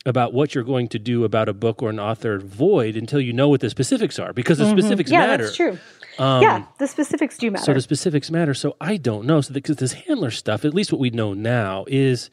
[0.06, 3.34] about what you're going to do about a book or an author void until you
[3.34, 4.80] know what the specifics are, because the mm-hmm.
[4.80, 5.44] specifics yeah, matter.
[5.46, 5.78] that's true.
[6.20, 7.66] Um, yeah, the specifics do matter.
[7.66, 8.54] So the specifics matter.
[8.54, 9.42] So I don't know.
[9.42, 12.30] So because this handler stuff, at least what we know now, is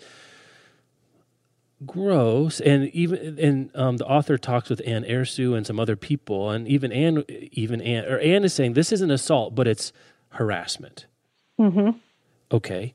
[1.87, 2.61] gross.
[2.61, 6.69] And even and um, the author talks with Anne Ursu and some other people, and
[6.69, 9.93] even Anne, even Anne, or Anne is saying this isn't assault, but it's
[10.31, 11.07] harassment.
[11.59, 11.99] Mm-hmm
[12.53, 12.95] okay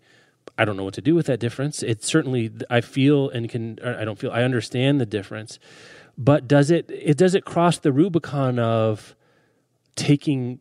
[0.57, 1.83] i don't know what to do with that difference.
[1.83, 5.59] It certainly i feel and can i don't feel i understand the difference.
[6.17, 9.15] But does it it does it cross the rubicon of
[9.95, 10.59] taking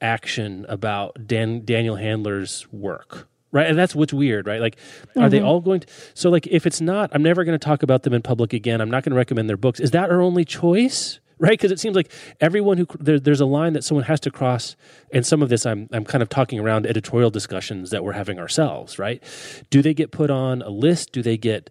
[0.00, 3.66] action about Dan, daniel handler's work right?
[3.66, 4.60] And that's what's weird right?
[4.60, 5.20] Like mm-hmm.
[5.20, 5.46] are they mm-hmm.
[5.46, 8.12] all going to so like if it's not i'm never going to talk about them
[8.12, 8.80] in public again.
[8.80, 9.80] I'm not going to recommend their books.
[9.80, 11.52] Is that our only choice right?
[11.52, 14.76] Because it seems like everyone who there, there's a line that someone has to cross,
[15.12, 18.38] and some of this I'm I'm kind of talking around editorial discussions that we're having
[18.38, 19.22] ourselves, right?
[19.70, 21.12] Do they get put on a list?
[21.12, 21.70] Do they get,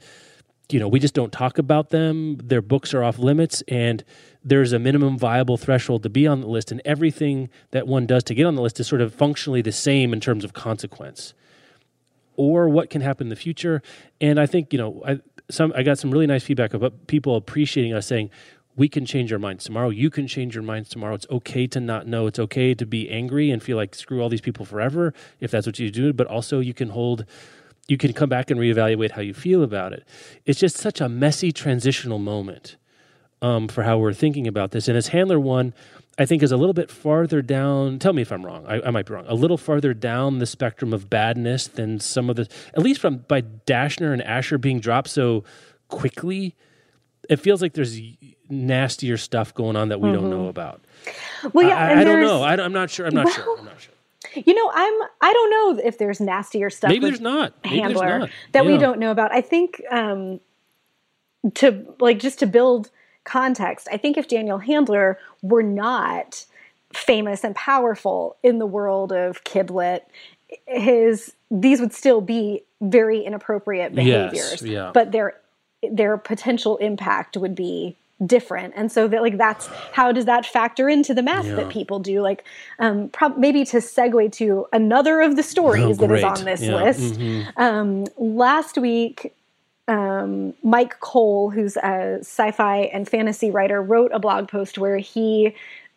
[0.70, 2.38] you know, we just don't talk about them.
[2.38, 4.04] Their books are off limits, and
[4.44, 8.24] there's a minimum viable threshold to be on the list, and everything that one does
[8.26, 11.34] to get on the list is sort of functionally the same in terms of consequence.
[12.38, 13.82] Or what can happen in the future,
[14.20, 15.20] and I think you know, I,
[15.52, 18.30] some I got some really nice feedback about uh, people appreciating us saying
[18.76, 19.90] we can change our minds tomorrow.
[19.90, 21.16] You can change your minds tomorrow.
[21.16, 22.28] It's okay to not know.
[22.28, 25.66] It's okay to be angry and feel like screw all these people forever if that's
[25.68, 26.14] what you do.
[26.14, 27.26] But also, you can hold,
[27.88, 30.08] you can come back and reevaluate how you feel about it.
[30.46, 32.78] It's just such a messy transitional moment
[33.42, 34.88] um, for how we're thinking about this.
[34.88, 35.74] And as Handler one,
[36.18, 38.00] I think is a little bit farther down.
[38.00, 38.66] Tell me if I'm wrong.
[38.68, 39.26] I, I, might be wrong.
[39.28, 43.20] A little farther down the spectrum of badness than some of the, at least from
[43.28, 45.44] by Dashner and Asher being dropped so
[45.88, 46.56] quickly.
[47.30, 48.00] It feels like there's
[48.50, 50.22] nastier stuff going on that we mm-hmm.
[50.22, 50.50] don't know mm-hmm.
[50.50, 50.82] about.
[51.54, 52.44] Well, yeah, I, I don't know.
[52.44, 53.08] I, am not sure.
[53.08, 53.60] I'm not well, sure.
[53.60, 53.94] I'm not sure.
[54.36, 55.10] You know, I'm.
[55.22, 56.90] I don't know if there's nastier stuff.
[56.90, 57.54] Maybe there's not.
[57.64, 58.30] Maybe handler there's not.
[58.54, 58.72] that yeah.
[58.72, 59.32] we don't know about.
[59.32, 60.40] I think um,
[61.56, 62.92] to like just to build
[63.24, 63.88] context.
[63.92, 66.46] I think if Daniel Handler were not
[66.94, 70.02] famous and powerful in the world of kidlit,
[70.68, 74.34] his these would still be very inappropriate behaviors.
[74.34, 74.92] Yes, yeah.
[74.94, 75.36] But their
[75.90, 80.88] their potential impact would be different and so that like that's how does that factor
[80.88, 81.56] into the math yeah.
[81.56, 82.44] that people do like
[82.78, 86.62] um prob- maybe to segue to another of the stories oh, that is on this
[86.62, 86.76] yeah.
[86.76, 87.60] list mm-hmm.
[87.60, 89.34] um last week
[89.88, 94.98] um, Myke Cole, who's a sci fi and fantasy writer, wrote a blog post where
[94.98, 95.54] he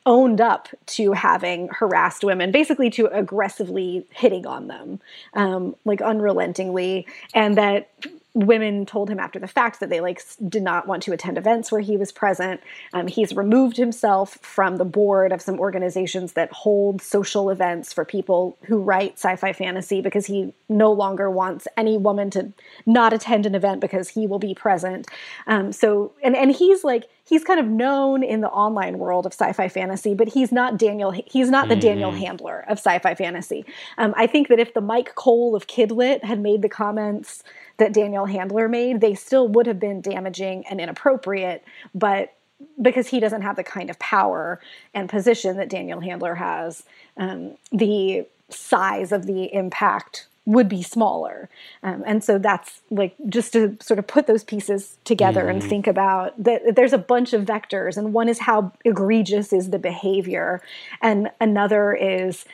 [0.06, 5.00] owned up to having harassed women, basically to aggressively hitting on them,
[5.34, 7.88] um, like unrelentingly, and that
[8.34, 11.70] women told him after the fact that they like did not want to attend events
[11.70, 12.60] where he was present.
[12.92, 18.04] Um, he's removed himself from the board of some organizations that hold social events for
[18.04, 22.52] people who write sci-fi fantasy because he no longer wants any woman to
[22.86, 25.06] not attend an event because he will be present.
[25.46, 29.32] Um, so and and he's like he's kind of known in the online world of
[29.32, 31.80] sci-fi fantasy but he's not daniel he's not the mm.
[31.80, 33.64] daniel handler of sci-fi fantasy
[33.98, 37.42] um, i think that if the myke cole of kidlit had made the comments
[37.76, 42.34] that Daniel Handler made, they still would have been damaging and inappropriate, but
[42.80, 44.60] because he doesn't have the kind of power
[44.94, 46.84] and position that Daniel Handler has,
[47.16, 51.48] um, the size of the impact would be smaller.
[51.82, 55.50] Um, and so that's like just to sort of put those pieces together mm.
[55.50, 59.70] and think about that there's a bunch of vectors, and one is how egregious is
[59.70, 60.60] the behavior,
[61.00, 62.44] and another is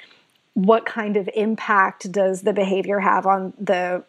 [0.55, 4.03] what kind of impact does the behavior have on the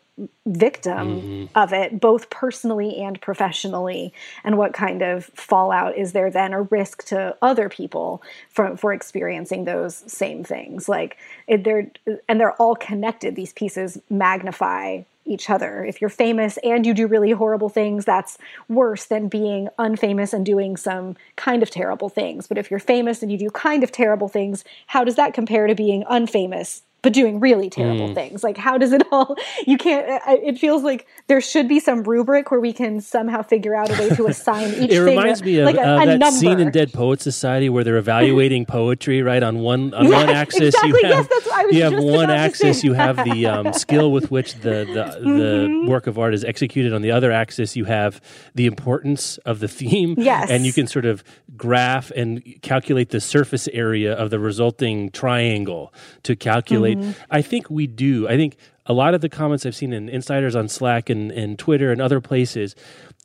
[0.45, 1.57] victim mm-hmm.
[1.57, 6.63] of it, both personally and professionally, and what kind of fallout is there then a
[6.63, 10.87] risk to other people for, for experiencing those same things?
[10.87, 11.91] Like it, they're
[12.27, 13.35] and they're all connected.
[13.35, 15.85] These pieces magnify each other.
[15.85, 20.45] If you're famous and you do really horrible things, that's worse than being unfamous and
[20.45, 22.47] doing some kind of terrible things.
[22.47, 25.67] But if you're famous and you do kind of terrible things, how does that compare
[25.67, 28.15] to being unfamous but doing really terrible mm.
[28.15, 28.43] things.
[28.43, 29.35] Like, how does it all?
[29.65, 30.21] You can't.
[30.27, 33.93] It feels like there should be some rubric where we can somehow figure out a
[33.93, 34.91] way to assign each.
[34.91, 36.37] it reminds me of, like a, uh, a that number.
[36.37, 39.21] scene in Dead Poet Society where they're evaluating poetry.
[39.21, 40.99] Right on one on one axis, exactly.
[41.03, 44.85] you have yes, you have one axis, you have the um, skill with which the
[44.91, 45.87] the, mm-hmm.
[45.87, 46.93] work of art is executed.
[46.93, 48.21] On the other axis, you have
[48.53, 50.15] the importance of the theme.
[50.17, 51.23] Yes, and you can sort of
[51.57, 56.90] graph and calculate the surface area of the resulting triangle to calculate Mm-hmm.
[56.99, 57.23] Mm-hmm.
[57.29, 58.27] I think we do.
[58.27, 61.57] I think a lot of the comments I've seen in insiders on Slack and, and
[61.57, 62.75] Twitter and other places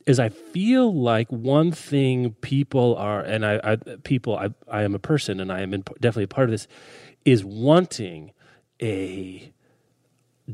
[0.05, 4.95] is I feel like one thing people are, and I, I people, I, I am
[4.95, 6.67] a person and I am in, definitely a part of this,
[7.25, 8.31] is wanting
[8.81, 9.51] a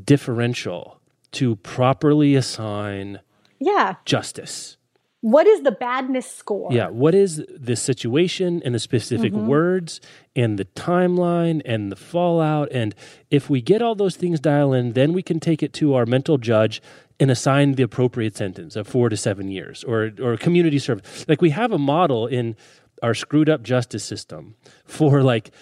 [0.02, 1.00] differential
[1.32, 3.20] to properly assign
[3.60, 3.96] yeah.
[4.04, 4.76] justice
[5.24, 6.70] what is the badness score?
[6.70, 9.46] Yeah, what is the situation and the specific mm-hmm.
[9.46, 10.02] words
[10.36, 12.68] and the timeline and the fallout?
[12.70, 12.94] And
[13.30, 16.04] if we get all those things dialed in, then we can take it to our
[16.04, 16.82] mental judge
[17.18, 21.24] and assign the appropriate sentence of four to seven years or or community service.
[21.26, 22.54] Like we have a model in
[23.02, 25.52] our screwed up justice system for like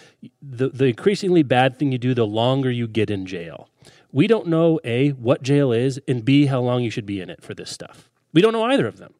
[0.42, 3.68] the the increasingly bad thing you do, the longer you get in jail.
[4.10, 7.30] We don't know a what jail is and b how long you should be in
[7.30, 8.10] it for this stuff.
[8.32, 9.14] We don't know either of them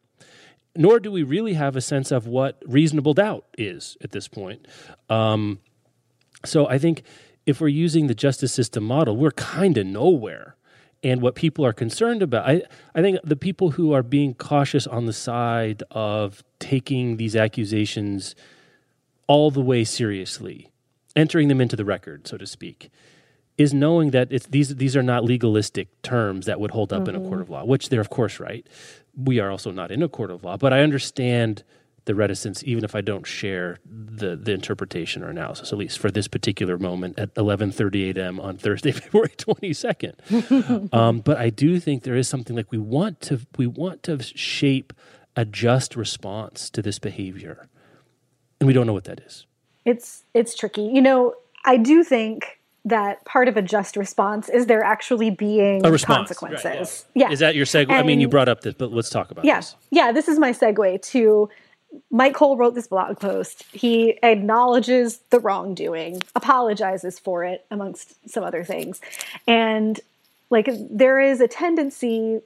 [0.75, 4.67] nor do we really have a sense of what reasonable doubt is at this point.
[5.09, 5.59] Um,
[6.45, 7.03] so I think
[7.45, 10.55] if we're using the justice system model, we're kind of nowhere.
[11.03, 12.63] And what people are concerned about, I,
[12.95, 18.35] I think the people who are being cautious on the side of taking these accusations
[19.27, 20.71] all the way seriously,
[21.15, 22.89] entering them into the record, so to speak,
[23.57, 27.15] is knowing that it's, these these are not legalistic terms that would hold up mm-hmm.
[27.15, 28.65] in a court of law, which they're of course right
[29.15, 31.63] we are also not in a court of law, but I understand
[32.05, 36.11] the reticence, even if I don't share the the interpretation or analysis, at least for
[36.11, 38.39] this particular moment at 11:38 a.m.
[38.39, 40.93] on Thursday, February 22nd.
[40.93, 44.21] um, but I do think there is something like we want to we want to
[44.21, 44.93] shape
[45.35, 47.67] a just response to this behavior,
[48.59, 49.45] and we don't know what that is.
[49.85, 51.35] It's it's tricky, you know.
[51.65, 56.63] I do think that part of a just response is there actually being consequences.
[56.63, 57.27] Right, yeah.
[57.27, 57.31] yeah.
[57.31, 57.83] Is that your segue?
[57.83, 59.75] And, I mean, you brought up this, but let's talk about yeah, this.
[59.89, 61.49] Yeah, this is my segue to
[62.11, 63.63] Myke Cole wrote this blog post.
[63.71, 68.99] He acknowledges the wrongdoing, apologizes for it, amongst some other things.
[69.47, 69.99] And
[70.49, 72.41] like there is a tendency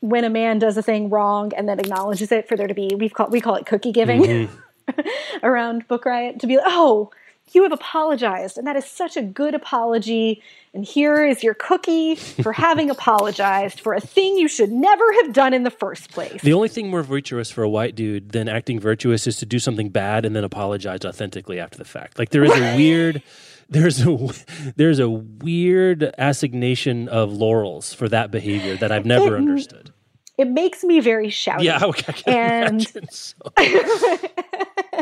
[0.00, 2.90] when a man does a thing wrong and then acknowledges it for there to be
[2.96, 5.00] we've called we call it cookie giving mm-hmm.
[5.42, 7.10] around Book Riot to be like, oh,
[7.54, 10.42] you have apologized, and that is such a good apology.
[10.72, 15.32] And here is your cookie for having apologized for a thing you should never have
[15.32, 16.40] done in the first place.
[16.42, 19.58] The only thing more virtuous for a white dude than acting virtuous is to do
[19.58, 22.18] something bad and then apologize authentically after the fact.
[22.18, 23.22] Like there is a weird
[23.70, 24.32] there's a
[24.76, 29.92] there's a weird assignation of laurels for that behavior that I've never it, understood.
[30.40, 31.64] It makes me very shouty.
[31.64, 33.36] Yeah, okay, and so.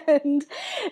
[0.08, 0.44] and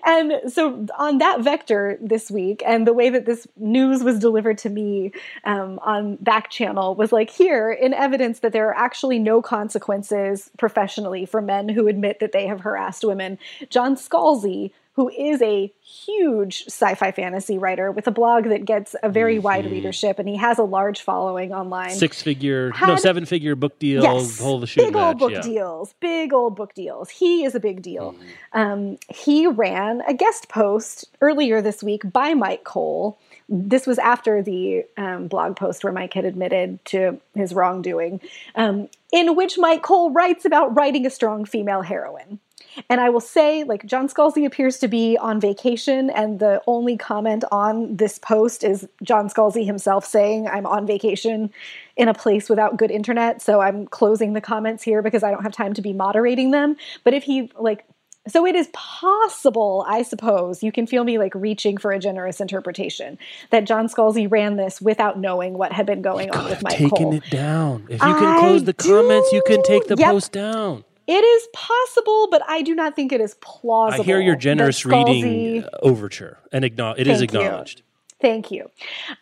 [0.07, 4.57] and so on that vector this week, and the way that this news was delivered
[4.59, 5.11] to me
[5.43, 10.49] um, on back channel was like here in evidence that there are actually no consequences
[10.59, 13.41] professionally for men who admit that they have harassed women.
[13.69, 19.11] John Scalzi who is a huge sci-fi fantasy writer with a blog that gets a
[19.11, 19.45] very mm-hmm.
[19.45, 21.91] wide readership, and he has a large following online.
[21.91, 24.05] Six figure, Had, no, seven figure book deals.
[24.05, 25.43] Yes, whole the big match, old book yeah.
[25.43, 27.11] deals, big old book deals.
[27.11, 28.17] He is a big deal.
[28.55, 28.59] Mm.
[28.59, 33.19] Um, he ran a guest post earlier this week by Myke Cole.
[33.51, 38.23] This was after the um, blog post where Myke had admitted to his wrongdoing,
[38.55, 42.41] um, in which Myke Cole writes about writing a strong female heroine.
[42.89, 46.97] And I will say, like, John Scalzi appears to be on vacation, and the only
[46.97, 51.51] comment on this post is John Scalzi himself saying, I'm on vacation
[51.97, 53.41] in a place without good internet.
[53.41, 56.77] So I'm closing the comments here because I don't have time to be moderating them.
[57.05, 57.85] But if he, like,
[58.29, 62.41] so it is possible, I suppose, you can feel me like reaching for a generous
[62.41, 63.19] interpretation
[63.51, 66.91] that John Scalzi ran this without knowing what had been going on with Myke taking
[66.91, 67.15] Cole.
[67.15, 67.87] it down.
[67.89, 68.89] If you can close the do.
[68.89, 70.11] comments, you can take the yep.
[70.11, 70.85] post down.
[71.07, 74.03] It is possible, but I do not think it is plausible.
[74.03, 77.81] I hear your generous reading overture, and acknowledge, it is acknowledged.
[77.81, 77.85] You.
[78.19, 78.71] Thank you.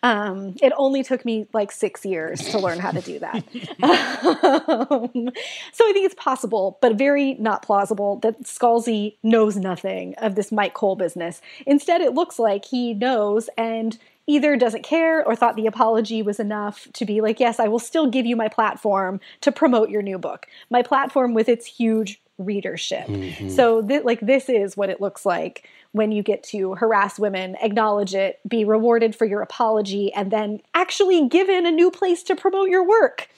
[0.03, 3.35] Um, it only took me like six years to learn how to do that.
[3.83, 5.29] um,
[5.73, 10.49] so I think it's possible, but very not plausible that Scalzi knows nothing of this
[10.49, 11.41] Myke Cole business.
[11.65, 16.39] Instead, it looks like he knows and either doesn't care or thought the apology was
[16.39, 20.01] enough to be like, yes, I will still give you my platform to promote your
[20.01, 20.47] new book.
[20.69, 23.07] My platform with its huge readership.
[23.07, 23.49] Mm-hmm.
[23.49, 27.55] So, th- like, this is what it looks like when you get to harass women,
[27.61, 32.35] acknowledge it, be rewarded for your apology, and then actually given a new place to
[32.35, 33.29] promote your work.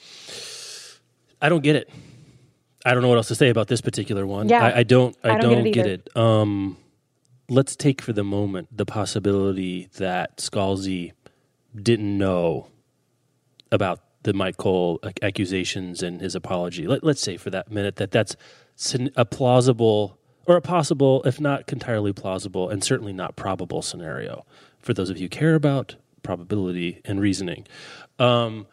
[1.39, 1.89] I don't get it.
[2.83, 4.49] I don't know what else to say about this particular one.
[4.49, 5.15] Yeah, I, I don't.
[5.23, 6.05] I, I don't, don't, get it.
[6.05, 6.17] Get it.
[6.17, 6.77] Um,
[7.49, 11.13] let's take for the moment the possibility that Scalzi
[11.75, 12.67] didn't know
[13.71, 16.87] about the Myke Cole accusations and his apology.
[16.87, 18.35] Let, us say for that minute that that's
[19.15, 24.45] a plausible or a possible, if not entirely plausible, and certainly not probable scenario
[24.79, 27.65] for those of you who care about probability and reasoning.
[28.19, 28.67] Um,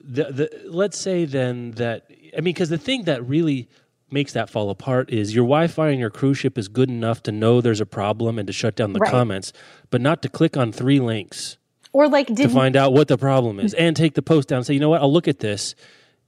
[0.00, 3.68] the, the, let's say then that I mean, because the thing that really
[4.10, 7.32] makes that fall apart is your Wi-Fi on your cruise ship is good enough to
[7.32, 9.10] know there's a problem and to shut down the right.
[9.10, 9.52] comments,
[9.90, 11.56] but not to click on three links
[11.92, 14.66] or like to find out what the problem is and take the post down and
[14.66, 15.74] say, you know what, I'll look at this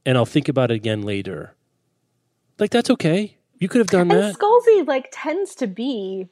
[0.05, 1.53] and I'll think about it again later.
[2.59, 3.37] Like that's okay.
[3.57, 4.35] You could have done and that.
[4.35, 6.27] Scalzi like tends to be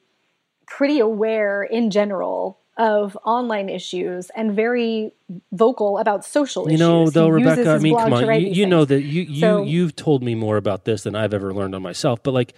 [0.68, 5.12] pretty aware in general of online issues and very
[5.52, 6.80] vocal about social you issues.
[6.80, 9.64] You know, though, Rebecca, I mean, come on, you, you know that you you so,
[9.64, 12.24] you've told me more about this than I've ever learned on myself.
[12.24, 12.54] But like,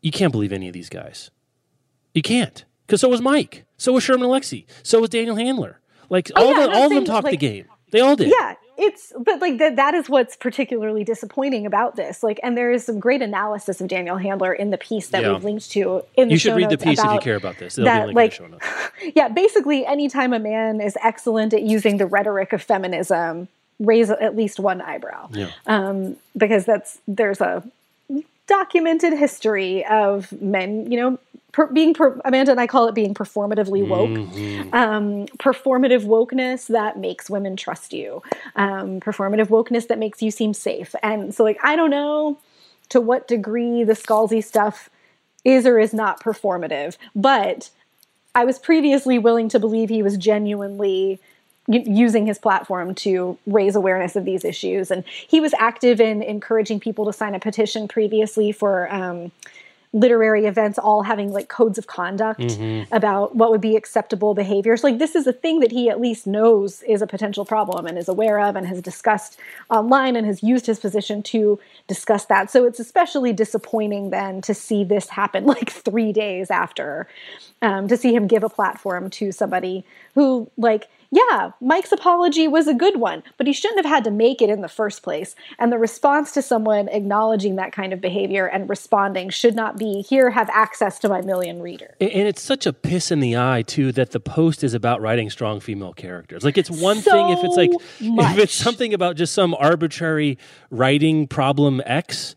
[0.00, 1.32] you can't believe any of these guys.
[2.14, 5.80] You can't, because so was Myke, so was Sherman Alexie, so was Daniel Handler.
[6.08, 7.66] Like oh, all yeah, the, all of them talked like, the game.
[7.90, 8.28] They all did.
[8.28, 12.70] Yeah, it's but like that that is what's particularly disappointing about this like and there
[12.70, 15.32] is some great analysis of daniel handler in the piece that yeah.
[15.32, 17.76] we've linked to in the you should read the piece if you care about this
[17.76, 18.40] that, like,
[19.14, 23.48] yeah basically anytime a man is excellent at using the rhetoric of feminism
[23.78, 25.50] raise at least one eyebrow yeah.
[25.66, 27.62] um, because that's there's a
[28.46, 31.18] documented history of men you know
[31.54, 34.10] per, being per, Amanda and I call it being performatively woke.
[34.10, 34.74] Mm-hmm.
[34.74, 38.22] Um, performative wokeness that makes women trust you.
[38.56, 40.96] Um, performative wokeness that makes you seem safe.
[41.02, 42.38] And so, like, I don't know
[42.88, 44.90] to what degree the Scalzi stuff
[45.44, 47.70] is or is not performative, but
[48.34, 51.20] I was previously willing to believe he was genuinely
[51.68, 54.90] using his platform to raise awareness of these issues.
[54.90, 59.30] And he was active in encouraging people to sign a petition previously for um,
[59.94, 62.92] literary events all having like codes of conduct mm-hmm.
[62.92, 64.82] about what would be acceptable behaviors.
[64.82, 67.96] Like this is a thing that he at least knows is a potential problem and
[67.96, 69.38] is aware of and has discussed
[69.70, 72.50] online and has used his position to discuss that.
[72.50, 77.06] So it's especially disappointing then to see this happen like three days after,
[77.62, 79.84] um, to see him give a platform to somebody
[80.16, 84.10] who like yeah, Myke's apology was a good one, but he shouldn't have had to
[84.10, 85.36] make it in the first place.
[85.60, 90.02] And the response to someone acknowledging that kind of behavior and responding should not be
[90.02, 91.94] here, have access to my million readers.
[92.00, 95.30] And it's such a piss in the eye, too, that the post is about writing
[95.30, 96.42] strong female characters.
[96.42, 98.32] Like, it's one so thing if it's like, much.
[98.32, 100.36] if it's something about just some arbitrary
[100.70, 102.34] writing problem X,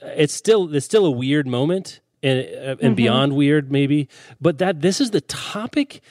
[0.00, 2.94] it's still, it's still a weird moment and, uh, and mm-hmm.
[2.94, 4.08] beyond weird, maybe.
[4.40, 6.02] But that this is the topic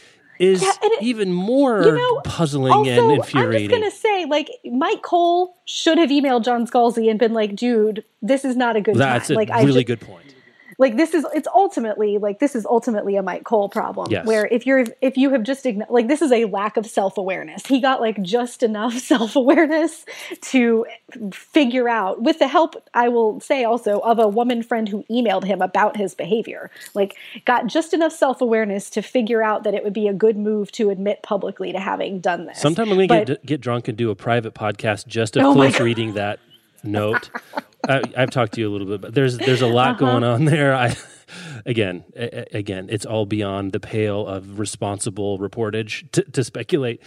[0.41, 3.75] is yeah, it, even more you know, puzzling also, and infuriating.
[3.75, 7.55] I'm just gonna say, like Myke Cole should have emailed John Scalzi and been like,
[7.55, 10.35] "Dude, this is not a good That's time." That's a like, really just, good point
[10.77, 14.25] like this is it's ultimately like this is ultimately a Myke Cole problem yes.
[14.25, 17.65] where if you're if you have just like this is a lack of self-awareness.
[17.65, 20.05] He got like just enough self-awareness
[20.41, 20.85] to
[21.33, 25.43] figure out with the help I will say also of a woman friend who emailed
[25.43, 26.71] him about his behavior.
[26.93, 27.15] Like
[27.45, 30.89] got just enough self-awareness to figure out that it would be a good move to
[30.89, 32.59] admit publicly to having done this.
[32.59, 35.79] Sometime when we get get drunk and do a private podcast just of oh close
[35.79, 36.39] reading that
[36.83, 37.29] note
[37.87, 39.99] I, have talked to you a little bit, but there's there's a lot uh-huh.
[39.99, 40.75] going on there.
[40.75, 40.95] I
[41.65, 47.01] again, a, again, it's all beyond the pale of responsible reportage to, to speculate.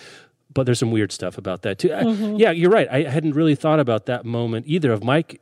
[0.53, 1.89] But there's some weird stuff about that too.
[1.89, 2.37] Mm-hmm.
[2.37, 2.89] I, yeah, you're right.
[2.89, 4.93] I hadn't really thought about that moment either.
[4.93, 5.39] Of Myke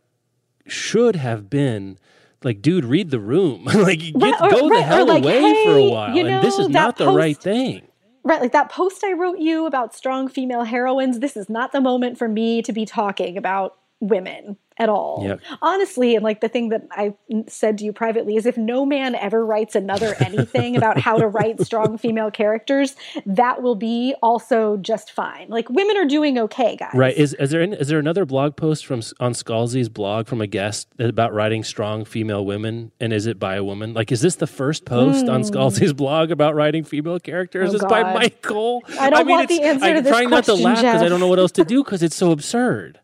[0.66, 1.98] should have been
[2.42, 3.64] like, dude, read the room.
[3.74, 6.16] like, get, right, or, go right, the hell like, away hey, for a while.
[6.16, 7.82] You know, and this is not the right thing.
[8.24, 11.80] Right, like that post I wrote you about strong female heroines, this is not the
[11.80, 15.22] moment for me to be talking about women at all.
[15.24, 15.40] Yep.
[15.60, 17.14] Honestly, and like the thing that I
[17.46, 21.26] said to you privately is if no man ever writes another anything about how to
[21.26, 25.48] write strong female characters, that will be also just fine.
[25.48, 26.90] Like women are doing okay, guys.
[26.94, 27.16] Right.
[27.16, 30.88] Is, is there is there another blog post from on Scalzi's blog from a guest
[30.98, 33.94] about writing strong female women and is it by a woman?
[33.94, 35.32] Like is this the first post mm.
[35.32, 35.46] on hmm.
[35.46, 37.70] Scalzi's blog about writing female characters?
[37.70, 38.82] Oh, is by Michael?
[38.98, 41.02] I don't I mean, want the answer I'm to this trying not to laugh because
[41.02, 42.98] I don't know what else to do because it's so absurd.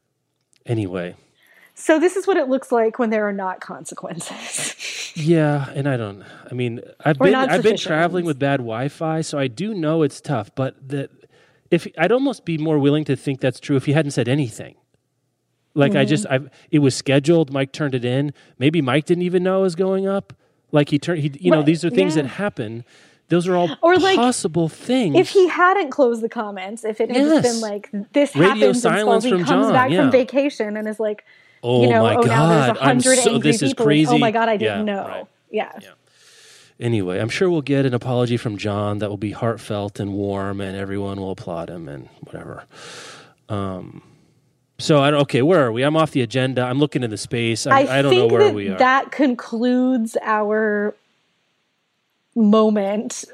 [0.68, 1.16] Anyway.
[1.74, 5.12] So this is what it looks like when there are not consequences.
[5.16, 6.24] yeah, and I don't.
[6.50, 10.02] I mean, I've or been I've been traveling with bad Wi-Fi, so I do know
[10.02, 10.52] it's tough.
[10.54, 11.10] But that
[11.70, 14.74] if I'd almost be more willing to think that's true if he hadn't said anything.
[15.74, 16.00] Like mm-hmm.
[16.00, 16.40] I just, I
[16.70, 17.52] it was scheduled.
[17.52, 18.32] Myke turned it in.
[18.58, 20.32] Maybe Myke didn't even know it was going up.
[20.72, 22.22] Like he turned, he, you know, these are things yeah.
[22.22, 22.84] that happen.
[23.28, 25.16] Those are all or like, possible things.
[25.16, 27.42] If he hadn't closed the comments, if it had yes.
[27.42, 30.02] been like this Radio happens silence and Scalzi comes John, back yeah.
[30.02, 31.24] from vacation and is like,
[31.62, 33.66] oh you know, my oh god, now there's a hundred so, this people.
[33.66, 34.14] Is crazy.
[34.14, 35.06] oh my god, I didn't yeah, know.
[35.06, 35.26] Right.
[35.50, 35.72] Yeah.
[35.82, 35.90] yeah.
[36.80, 40.60] Anyway, I'm sure we'll get an apology from John that will be heartfelt and warm,
[40.60, 42.64] and everyone will applaud him and whatever.
[43.48, 44.02] Um,
[44.78, 45.82] so I don't, okay, where are we?
[45.82, 46.62] I'm off the agenda.
[46.62, 47.66] I'm looking in the space.
[47.66, 48.78] I, I, I don't know where we are.
[48.78, 50.94] That concludes our
[52.38, 53.24] moment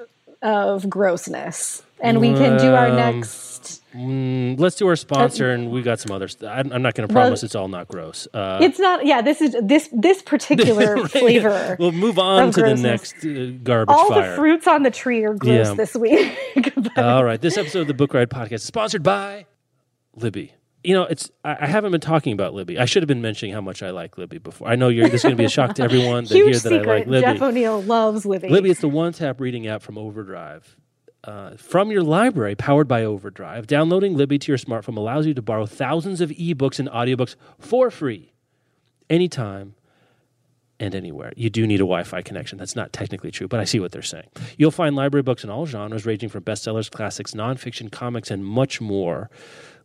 [0.42, 3.82] of grossness, and we can do our um, next.
[3.94, 6.52] Mm, let's do our sponsor, uh, and we got some other stuff.
[6.55, 8.26] I'm, I'm, not going to promise well, it's all not gross.
[8.34, 9.07] Uh, it's not.
[9.07, 11.11] Yeah, this is this this particular right.
[11.11, 11.76] flavor.
[11.78, 13.94] We'll move on to the next uh, garbage.
[13.94, 14.30] All fire.
[14.30, 15.74] the fruits on the tree are gross yeah.
[15.74, 16.36] this week.
[16.96, 19.46] all right, this episode of the Book Riot Podcast is sponsored by
[20.16, 20.52] Libby
[20.85, 22.78] you know, it's I, I, haven't been talking about Libby.
[22.78, 24.68] I should have been mentioning how much I like Libby before.
[24.68, 26.61] I know you're this is going to be a shock to everyone to hear that
[26.61, 26.87] secret.
[26.87, 27.26] I like Libby.
[27.26, 28.51] Jeff O'Neal loves Libby.
[28.51, 30.76] Libby, it's the one-tap reading app from Overdrive.
[31.24, 35.41] Uh, from your library, powered by Overdrive, downloading Libby to your smartphone allows you to
[35.41, 38.35] borrow thousands of ebooks and audiobooks for free,
[39.09, 39.74] anytime
[40.85, 41.32] and anywhere.
[41.37, 42.59] You do need a Wi Fi connection.
[42.59, 44.28] That's not technically true, but I see what they're saying.
[44.59, 48.80] You'll find library books in all genres, ranging from bestsellers, classics, nonfiction, comics, and much
[48.80, 49.30] more.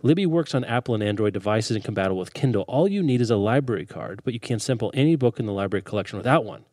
[0.02, 2.64] Libby works on Apple and Android devices and compatible with Kindle.
[2.68, 5.54] All you need is a library card, but you can sample any book in the
[5.54, 6.66] library collection without one.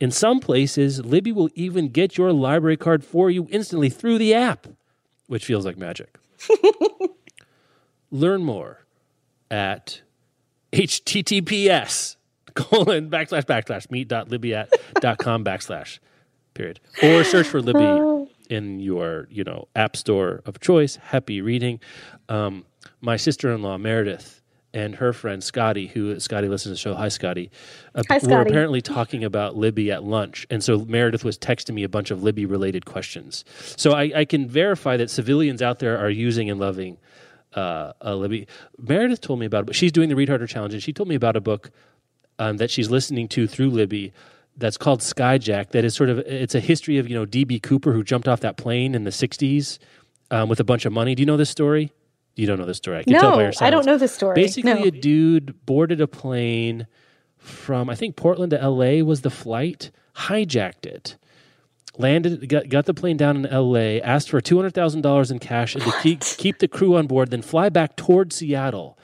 [0.00, 4.34] In some places, Libby will even get your library card for you instantly through the
[4.34, 4.66] app,
[5.26, 6.18] which feels like magic.
[8.10, 8.86] Learn more
[9.50, 10.02] at
[10.72, 12.16] https
[12.56, 15.98] colon backslash backslash meet.libby.com backslash
[16.54, 20.96] period or search for Libby in your you know app store of choice.
[20.96, 21.80] Happy reading.
[22.28, 22.64] Um,
[23.00, 24.42] my sister in law Meredith
[24.74, 26.94] and her friend Scotty, who Scotty listens to the show.
[26.94, 27.50] Hi, Scotty.
[27.94, 28.34] Uh, Hi, Scotty.
[28.34, 32.10] We're apparently talking about Libby at lunch, and so Meredith was texting me a bunch
[32.10, 33.44] of Libby related questions.
[33.76, 36.98] So I, I can verify that civilians out there are using and loving
[37.54, 38.46] uh, Libby.
[38.78, 41.08] Meredith told me about it, but she's doing the Read Harder challenge, and she told
[41.08, 41.70] me about a book
[42.38, 44.12] um, that she's listening to through Libby
[44.56, 45.70] that's called Skyjack.
[45.70, 48.40] That is sort of it's a history of you know DB Cooper who jumped off
[48.40, 49.78] that plane in the '60s
[50.30, 51.14] um, with a bunch of money.
[51.14, 51.92] Do you know this story?
[52.34, 52.98] You don't know this story.
[52.98, 54.34] I can no, tell by your I don't know this story.
[54.34, 54.82] Basically, no.
[54.82, 56.86] a dude boarded a plane
[57.38, 59.02] from I think Portland to L.A.
[59.02, 61.16] was the flight, hijacked it,
[61.96, 65.38] landed, got, got the plane down in L.A., asked for two hundred thousand dollars in
[65.38, 68.98] cash and to keep keep the crew on board, then fly back toward Seattle.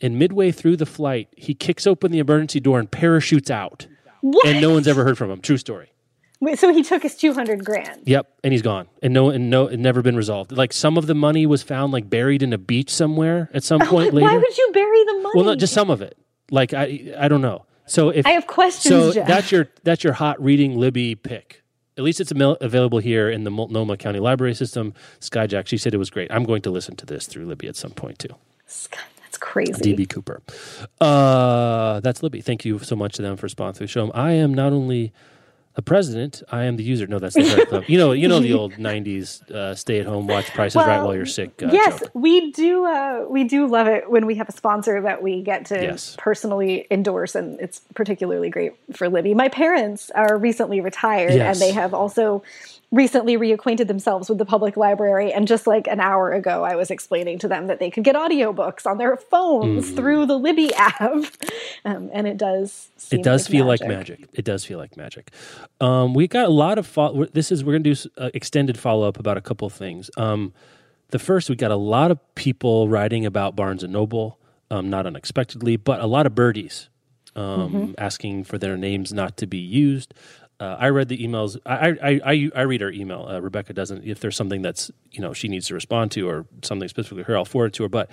[0.00, 3.86] And midway through the flight, he kicks open the emergency door and parachutes out.
[4.20, 4.46] What?
[4.46, 5.40] And no one's ever heard from him.
[5.40, 5.92] True story.
[6.40, 8.02] Wait, so he took his two hundred grand.
[8.04, 10.52] Yep, and he's gone, and no, and no, it never been resolved.
[10.52, 13.80] Like some of the money was found like buried in a beach somewhere at some
[13.86, 14.26] point later.
[14.26, 15.32] Why would you bury the money?
[15.34, 16.18] Well, not just some of it.
[16.50, 17.64] Like I, I don't know.
[17.86, 19.26] So if I have questions, so Jeff.
[19.26, 21.62] that's your that's your hot reading Libby pick.
[21.96, 24.92] At least it's available here in the Multnomah County Library System.
[25.20, 26.30] Skyjack, she said it was great.
[26.30, 28.34] I'm going to listen to this through Libby at some point too.
[28.66, 29.00] Sky,
[29.36, 29.94] that's crazy.
[29.94, 30.40] DB Cooper.
[31.00, 32.40] Uh, that's Libby.
[32.40, 34.10] Thank you so much to them for sponsoring the show.
[34.12, 35.12] I am not only
[35.76, 37.06] a president, I am the user.
[37.06, 37.84] No, that's the right club.
[37.86, 41.26] You know, you know the old '90s uh, stay-at-home, watch Prices well, Right while you're
[41.26, 41.62] sick.
[41.62, 42.10] Uh, yes, joke.
[42.14, 42.86] we do.
[42.86, 46.16] Uh, we do love it when we have a sponsor that we get to yes.
[46.18, 49.34] personally endorse, and it's particularly great for Libby.
[49.34, 51.54] My parents are recently retired, yes.
[51.54, 52.42] and they have also
[52.92, 56.90] recently reacquainted themselves with the public library and just like an hour ago i was
[56.90, 59.96] explaining to them that they could get audiobooks on their phones mm.
[59.96, 61.02] through the libby app
[61.84, 63.80] um, and it does it does like feel magic.
[63.80, 65.32] like magic it does feel like magic
[65.80, 68.78] um, we got a lot of fo- this is we're going to do uh, extended
[68.78, 70.52] follow-up about a couple things um,
[71.10, 74.38] the first we got a lot of people writing about barnes and noble
[74.70, 76.88] um, not unexpectedly but a lot of birdies
[77.34, 77.92] um, mm-hmm.
[77.98, 80.14] asking for their names not to be used
[80.58, 81.58] uh, I read the emails.
[81.66, 83.26] I, I, I, I read her email.
[83.28, 84.04] Uh, Rebecca doesn't.
[84.04, 87.36] If there's something that's you know she needs to respond to or something specifically her,
[87.36, 87.88] I'll forward it to her.
[87.88, 88.10] But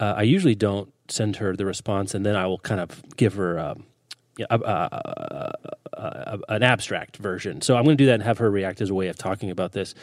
[0.00, 3.34] uh, I usually don't send her the response, and then I will kind of give
[3.34, 3.84] her um,
[4.48, 7.60] an abstract version.
[7.60, 9.50] So I'm going to do that and have her react as a way of talking
[9.50, 9.94] about this.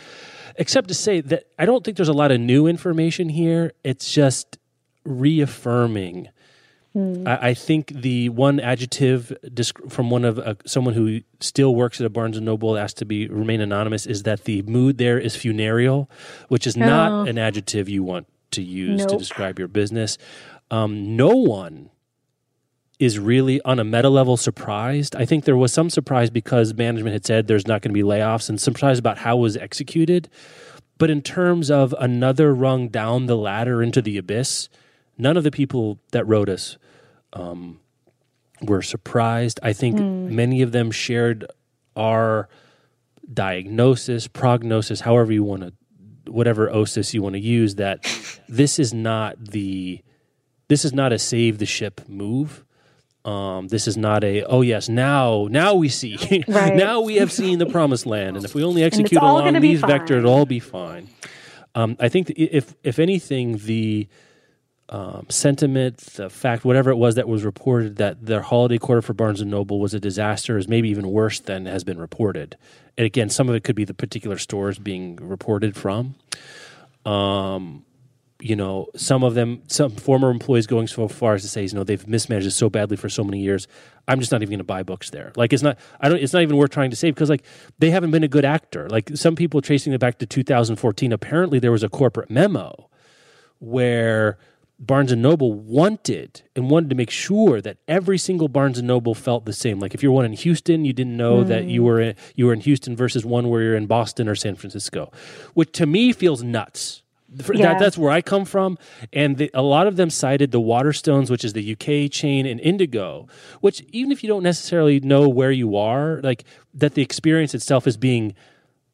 [0.56, 3.74] Except to say that I don't think there's a lot of new information here.
[3.84, 4.58] It's just
[5.06, 6.30] reaffirming
[6.94, 7.28] Hmm.
[7.28, 9.32] I, I, think the one adjective
[9.90, 13.06] from one of uh, someone who still works at a Barnes and Noble asked to
[13.06, 16.10] be remain anonymous is that the mood there is funereal,
[16.48, 17.30] which is not oh.
[17.30, 19.10] an adjective you want to use nope.
[19.10, 20.18] to describe your business.
[20.72, 21.92] Um, no one
[23.00, 25.16] is really on a meta level surprised.
[25.16, 28.04] I think there was some surprise because management had said there's not going to be
[28.04, 30.30] layoffs and surprise about how it was executed.
[30.98, 34.68] But in terms of another rung down the ladder into the abyss,
[35.18, 36.78] none of the people that wrote us
[37.32, 37.80] um,
[38.62, 39.62] were surprised.
[39.64, 40.30] I think mm.
[40.30, 41.46] many of them shared
[41.96, 42.50] our
[43.34, 45.74] diagnosis, prognosis, however you want to,
[46.30, 47.76] whatever OSIS you want to use.
[47.76, 48.04] That
[48.50, 50.02] this is not the,
[50.68, 52.66] this is not a save the ship move.
[53.30, 56.18] Um, this is not a oh yes now now we see
[56.48, 56.74] right.
[56.74, 60.18] now we have seen the promised land and if we only execute along these vectors
[60.20, 61.10] it'll all be fine.
[61.76, 64.08] Um, I think if if anything the
[64.90, 69.14] um, sentiment, the fact, whatever it was that was reported that their holiday quarter for
[69.14, 72.58] Barnes and Noble was a disaster is maybe even worse than has been reported.
[72.98, 76.16] And again, some of it could be the particular stores being reported from.
[77.06, 77.86] Um,
[78.42, 81.74] you know, some of them, some former employees going so far as to say, you
[81.74, 83.68] know, they've mismanaged it so badly for so many years.
[84.08, 85.34] I'm just not even going to buy books there.
[85.36, 87.44] Like, it's not, I don't, it's not even worth trying to save because, like,
[87.80, 88.88] they haven't been a good actor.
[88.90, 92.90] Like, some people tracing it back to 2014, apparently there was a corporate memo
[93.60, 94.38] where
[94.80, 99.14] Barnes and Noble wanted and wanted to make sure that every single Barnes and Noble
[99.14, 99.80] felt the same.
[99.80, 101.48] Like if you're one in Houston, you didn't know mm.
[101.50, 104.36] that you were in, you were in Houston versus one where you're in Boston or
[104.36, 105.12] San Francisco,
[105.54, 107.04] which to me feels nuts.
[107.32, 107.74] Yeah.
[107.74, 108.78] That, that's where I come from,
[109.14, 112.60] and the, a lot of them cited the Waterstones, which is the UK chain, and
[112.60, 113.28] Indigo,
[113.62, 117.86] which even if you don't necessarily know where you are, like that the experience itself
[117.86, 118.34] is being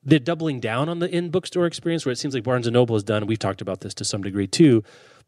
[0.03, 2.95] they're doubling down on the in bookstore experience, where it seems like Barnes and Noble
[2.95, 3.25] has done.
[3.25, 4.83] We've talked about this to some degree too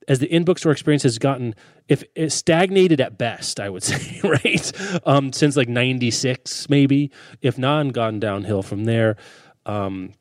[0.07, 1.53] as the in bookstore experience has gotten
[1.87, 4.71] if it stagnated at best i would say right
[5.05, 9.17] um, since like 96 maybe if not gone downhill from there
[9.65, 10.13] um,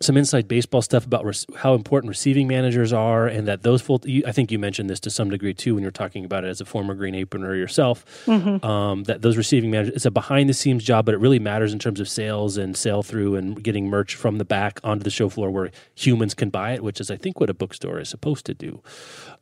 [0.00, 4.00] some inside baseball stuff about res- how important receiving managers are, and that those full.
[4.04, 6.48] You, I think you mentioned this to some degree too when you're talking about it
[6.48, 8.04] as a former Green Aproner yourself.
[8.26, 8.64] Mm-hmm.
[8.64, 11.72] Um, that those receiving managers, it's a behind the scenes job, but it really matters
[11.72, 15.10] in terms of sales and sale through and getting merch from the back onto the
[15.10, 18.08] show floor where humans can buy it, which is I think what a bookstore is
[18.08, 18.82] supposed to do.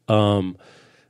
[0.08, 0.56] Um,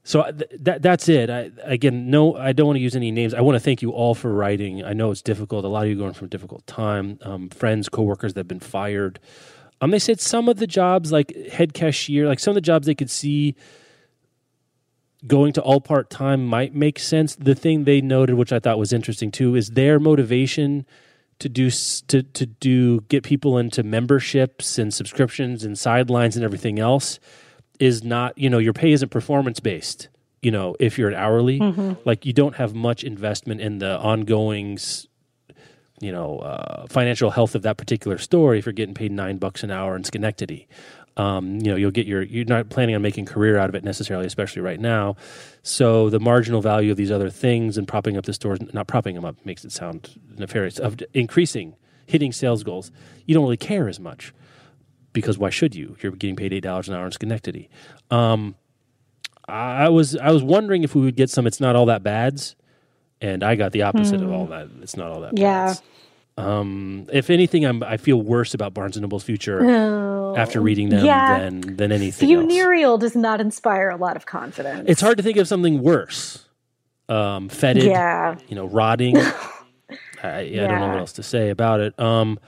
[0.07, 1.29] so th- that that's it.
[1.31, 3.35] I, again, no, I don't want to use any names.
[3.35, 4.85] I want to thank you all for writing.
[4.85, 5.65] I know it's difficult.
[5.65, 7.19] A lot of you going from a difficult time.
[7.23, 9.19] Um, friends, coworkers that have been fired.
[9.81, 12.87] Um, they said some of the jobs, like head cashier, like some of the jobs
[12.87, 13.57] they could see
[15.27, 17.35] going to all part time might make sense.
[17.35, 20.87] The thing they noted, which I thought was interesting too, is their motivation
[21.41, 26.79] to do to to do get people into memberships and subscriptions and sidelines and everything
[26.79, 27.19] else
[27.81, 30.09] is not you know your pay isn't performance based
[30.43, 31.59] you know if you're an hourly.
[31.59, 31.93] Mm-hmm.
[32.05, 34.79] like you don't have much investment in the ongoing
[36.01, 39.63] you know uh, financial health of that particular store if you're getting paid nine bucks
[39.63, 40.69] an hour in schenectady.
[41.19, 43.85] Um, you know you'll get your you're not planning on making career out of it
[43.85, 45.17] necessarily especially right now.
[45.63, 49.15] So the marginal value of these other things and propping up the stores not propping
[49.15, 51.75] them up makes it sound nefarious of increasing
[52.07, 52.93] hitting sales goals.
[53.25, 54.33] You don't really care as much
[55.17, 55.97] because why should you?
[56.03, 57.71] You're getting paid eight dollars an hour in Schenectady.
[58.11, 58.55] Um,
[59.49, 61.47] I was I was wondering if we would get some.
[61.47, 62.55] It's not all that bads,
[63.23, 64.51] and I got the opposite of all hmm.
[64.51, 64.69] that.
[64.83, 65.35] It's not all that.
[65.35, 65.41] Bad.
[65.41, 65.75] Yeah.
[66.37, 70.91] Um, if anything, I'm I feel worse about Barnes and Noble's future oh, after reading
[70.91, 71.39] them yeah.
[71.39, 72.29] than than anything.
[72.29, 73.01] Funereal else.
[73.01, 74.85] does not inspire a lot of confidence.
[74.87, 76.47] It's hard to think of something worse.
[77.09, 78.37] Um, fetid, yeah.
[78.49, 79.17] you know, rotting.
[80.23, 81.99] I, yeah, don't know what else to say about it.
[81.99, 82.39] Um,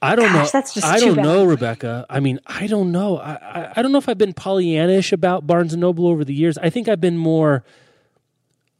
[0.00, 0.50] I don't Gosh, know.
[0.52, 1.24] That's just I don't bad.
[1.24, 2.06] know, Rebecca.
[2.08, 3.18] I mean, I don't know.
[3.18, 6.34] I, I, I don't know if I've been Pollyannish about Barnes and Noble over the
[6.34, 6.56] years.
[6.58, 7.64] I think I've been more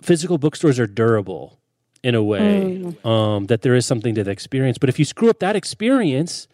[0.01, 1.59] physical bookstores are durable
[2.05, 3.07] in a way mm.
[3.07, 4.79] um, that there is something to the experience.
[4.79, 6.47] But if you screw up that experience,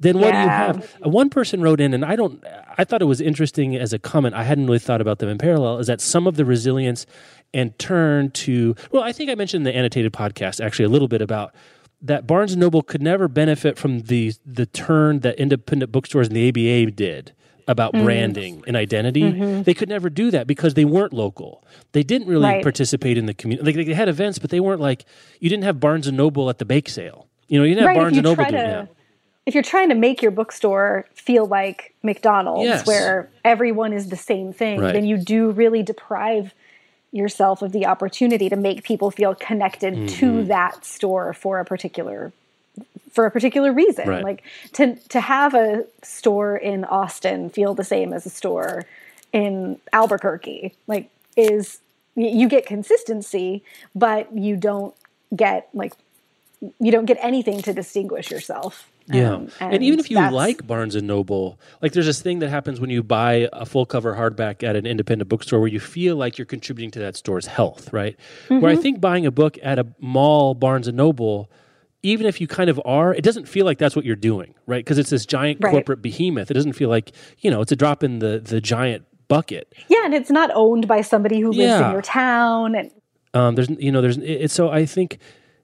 [0.00, 0.42] then what yeah.
[0.42, 1.12] do you have?
[1.12, 2.42] One person wrote in, and I don't.
[2.76, 4.34] I thought it was interesting as a comment.
[4.34, 5.78] I hadn't really thought about them in parallel.
[5.78, 7.06] Is that some of the resilience
[7.52, 8.74] and turn to?
[8.90, 11.54] Well, I think I mentioned in the annotated podcast actually a little bit about
[12.02, 16.36] that Barnes and Noble could never benefit from the the turn that independent bookstores and
[16.36, 17.32] the ABA did
[17.68, 18.02] about mm.
[18.02, 19.22] branding and identity.
[19.22, 19.62] Mm-hmm.
[19.62, 21.64] They could never do that because they weren't local.
[21.92, 22.62] They didn't really right.
[22.62, 23.72] participate in the community.
[23.72, 25.04] Like they had events, but they weren't like
[25.38, 27.28] you didn't have Barnes and Noble at the bake sale.
[27.48, 28.88] You know, you didn't have right, Barnes and Noble doing that.
[29.46, 32.86] If you're trying to make your bookstore feel like McDonald's, yes.
[32.86, 34.92] where everyone is the same thing, right.
[34.92, 36.54] then you do really deprive
[37.12, 40.06] yourself of the opportunity to make people feel connected mm-hmm.
[40.06, 42.32] to that store for a particular
[43.10, 44.22] for a particular reason right.
[44.22, 48.86] like to to have a store in Austin feel the same as a store
[49.32, 51.80] in Albuquerque like is
[52.14, 53.62] you get consistency
[53.94, 54.94] but you don't
[55.34, 55.92] get like
[56.78, 60.66] you don't get anything to distinguish yourself yeah, um, and, and, even if you like
[60.66, 64.14] Barnes and Noble, like there's this thing that happens when you buy a full cover
[64.14, 67.92] hardback at an independent bookstore where you feel like you're contributing to that store's health,
[67.92, 68.16] right?
[68.44, 68.60] Mm-hmm.
[68.60, 68.82] Where I mm-hmm.
[68.82, 71.50] think buying a book at a mall Barnes and Noble,
[72.02, 74.84] even if you kind of are, it doesn't feel like that's what you're doing, right?
[74.84, 75.70] Because it's this giant right.
[75.70, 76.50] corporate behemoth.
[76.50, 79.72] It doesn't feel like you know it's a drop in the the giant bucket.
[79.88, 81.86] Yeah, and it's not owned by somebody who lives yeah.
[81.86, 82.74] in your town.
[82.74, 82.90] And
[83.34, 85.18] um, there's you know there's it, so I think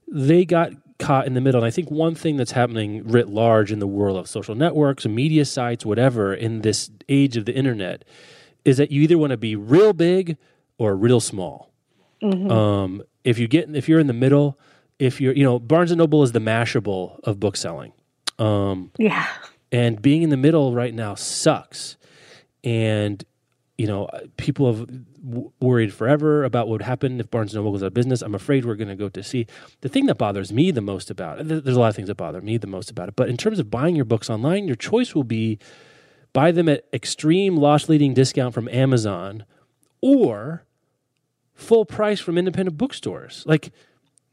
[0.08, 1.60] they got caught in the middle.
[1.60, 5.06] And I think one thing that's happening writ large in the world of social networks
[5.06, 8.04] media sites, whatever, in this age of the internet,
[8.64, 10.36] is that you either want to be real big
[10.78, 11.70] or real small.
[12.22, 12.50] Mm-hmm.
[12.50, 14.58] Um, if you get if you're in the middle,
[14.98, 17.92] if you're you know Barnes and Noble is the Mashable of book selling.
[18.38, 19.26] Um, yeah,
[19.72, 21.96] and being in the middle right now sucks.
[22.64, 23.24] And
[23.78, 24.88] you know, people have
[25.60, 28.22] worried forever about what would happen if Barnes Noble goes out of business.
[28.22, 29.46] I'm afraid we're going to go to see.
[29.82, 32.16] The thing that bothers me the most about it, there's a lot of things that
[32.16, 34.76] bother me the most about it, but in terms of buying your books online, your
[34.76, 35.58] choice will be
[36.32, 39.44] buy them at extreme loss leading discount from Amazon
[40.00, 40.64] or
[41.54, 43.42] full price from independent bookstores.
[43.46, 43.72] Like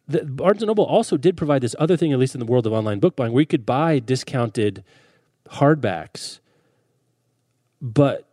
[0.08, 2.74] the, Barnes Noble also did provide this other thing, at least in the world of
[2.74, 4.84] online book buying, where you could buy discounted
[5.50, 6.40] hardbacks,
[7.82, 8.33] but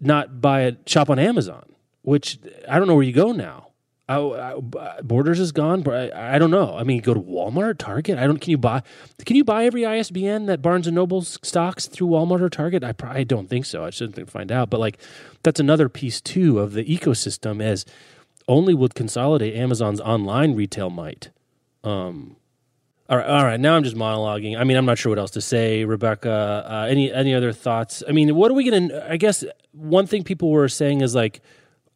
[0.00, 1.64] not buy a shop on Amazon,
[2.02, 2.38] which
[2.68, 3.68] I don't know where you go now.
[4.08, 6.76] I, I, Borders is gone, but I, I, don't know.
[6.76, 8.18] I mean, go to Walmart, Target.
[8.18, 8.40] I don't.
[8.40, 8.82] Can you buy?
[9.24, 12.82] Can you buy every ISBN that Barnes and Noble stocks through Walmart or Target?
[12.82, 13.84] I probably don't think so.
[13.84, 14.68] I shouldn't find out.
[14.68, 14.98] But like,
[15.44, 17.62] that's another piece too of the ecosystem.
[17.62, 17.86] As
[18.48, 21.30] only would consolidate Amazon's online retail might.
[21.84, 22.34] Um,
[23.10, 23.58] all right, all right.
[23.58, 24.56] Now I'm just monologuing.
[24.56, 25.84] I mean, I'm not sure what else to say.
[25.84, 28.04] Rebecca, uh, any any other thoughts?
[28.08, 29.04] I mean, what are we gonna?
[29.10, 31.40] I guess one thing people were saying is like,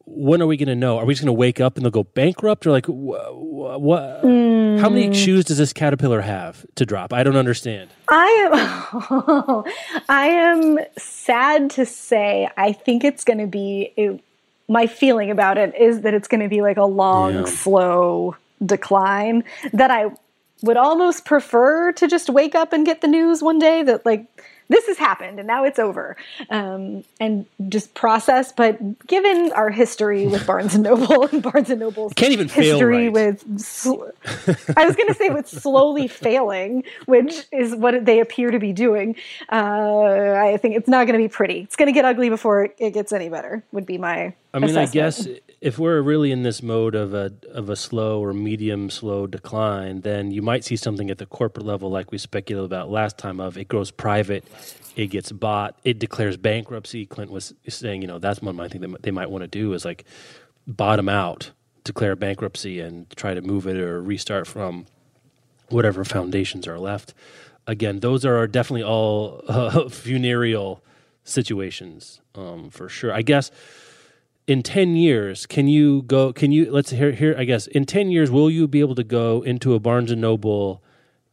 [0.03, 0.97] when are we gonna know?
[0.97, 3.79] Are we just gonna wake up and they'll go bankrupt, or like, what?
[3.79, 4.79] Wh- mm.
[4.79, 7.13] How many shoes does this caterpillar have to drop?
[7.13, 7.91] I don't understand.
[8.09, 12.49] I am, I am sad to say.
[12.57, 13.93] I think it's gonna be.
[13.95, 14.21] It,
[14.67, 17.45] my feeling about it is that it's going to be like a long, yeah.
[17.45, 18.35] slow
[18.65, 19.43] decline
[19.73, 20.09] that I
[20.61, 24.27] would almost prefer to just wake up and get the news one day that like
[24.67, 26.17] this has happened and now it's over
[26.49, 31.79] um, and just process but given our history with barnes and noble and barnes and
[31.79, 33.13] noble's can't even history right.
[33.13, 34.05] with sl-
[34.77, 38.73] i was going to say with slowly failing which is what they appear to be
[38.73, 39.15] doing
[39.51, 42.69] uh, i think it's not going to be pretty it's going to get ugly before
[42.77, 45.27] it gets any better would be my i mean i guess
[45.65, 50.01] if we're really in this mode of a of a slow or medium slow decline,
[50.01, 53.39] then you might see something at the corporate level, like we speculated about last time.
[53.39, 54.45] Of it goes private,
[54.95, 57.07] it gets bought, it declares bankruptcy.
[57.07, 59.73] Clint was saying, you know, that's one I think that they might want to do
[59.73, 60.05] is like
[60.67, 61.49] bottom out,
[61.83, 64.85] declare bankruptcy, and try to move it or restart from
[65.69, 67.15] whatever foundations are left.
[67.65, 70.83] Again, those are definitely all uh, funereal
[71.23, 73.11] situations um, for sure.
[73.11, 73.49] I guess
[74.47, 78.11] in 10 years can you go can you let's hear here i guess in 10
[78.11, 80.83] years will you be able to go into a barnes and noble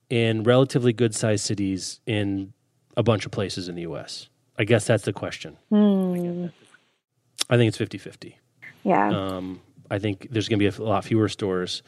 [0.08, 2.52] in relatively good sized cities in
[2.96, 6.50] a bunch of places in the us i guess that's the question mm.
[7.50, 8.34] i think it's 50-50
[8.84, 9.60] yeah um,
[9.90, 11.82] i think there's going to be a lot fewer stores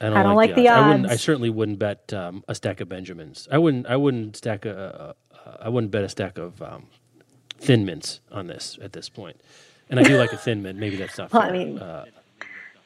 [0.00, 0.82] I don't, I don't like, like, the odds.
[0.82, 3.48] I, wouldn't, I certainly wouldn't bet um, a stack of Benjamins.
[3.50, 3.86] I wouldn't.
[3.86, 5.14] I wouldn't stack a.
[5.30, 6.88] a, a I wouldn't bet a stack of um,
[7.58, 9.40] thin mints on this at this point.
[9.90, 10.78] And I do like a thin mint.
[10.78, 11.32] Maybe that's not.
[11.32, 12.06] Well, I mean, uh,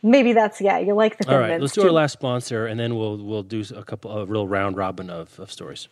[0.02, 0.78] maybe that's yeah.
[0.78, 1.86] You like the thin All right, mints let's do too.
[1.88, 5.38] our last sponsor, and then we'll we'll do a couple a real round robin of,
[5.38, 5.88] of stories.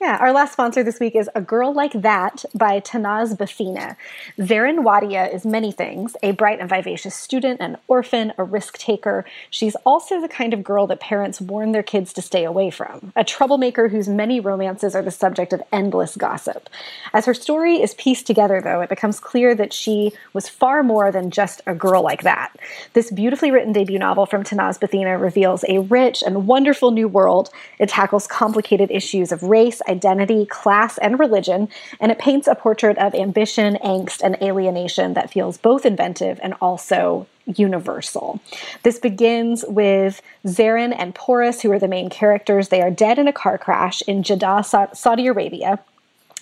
[0.00, 3.96] Yeah, our last sponsor this week is A Girl Like That by Tanaz Bhathena.
[4.38, 9.24] Zarin Wadia is many things a bright and vivacious student, an orphan, a risk taker.
[9.50, 13.12] She's also the kind of girl that parents warn their kids to stay away from,
[13.14, 16.68] a troublemaker whose many romances are the subject of endless gossip.
[17.12, 21.12] As her story is pieced together, though, it becomes clear that she was far more
[21.12, 22.54] than just a girl like that.
[22.94, 27.50] This beautifully written debut novel from Tanaz Bhathena reveals a rich and wonderful new world.
[27.78, 31.68] It tackles complicated issues of race, identity, class, and religion,
[32.00, 36.54] and it paints a portrait of ambition, angst, and alienation that feels both inventive and
[36.60, 38.40] also universal.
[38.82, 42.68] This begins with Zarin and Porus, who are the main characters.
[42.68, 44.64] They are dead in a car crash in Jeddah,
[44.94, 45.78] Saudi Arabia.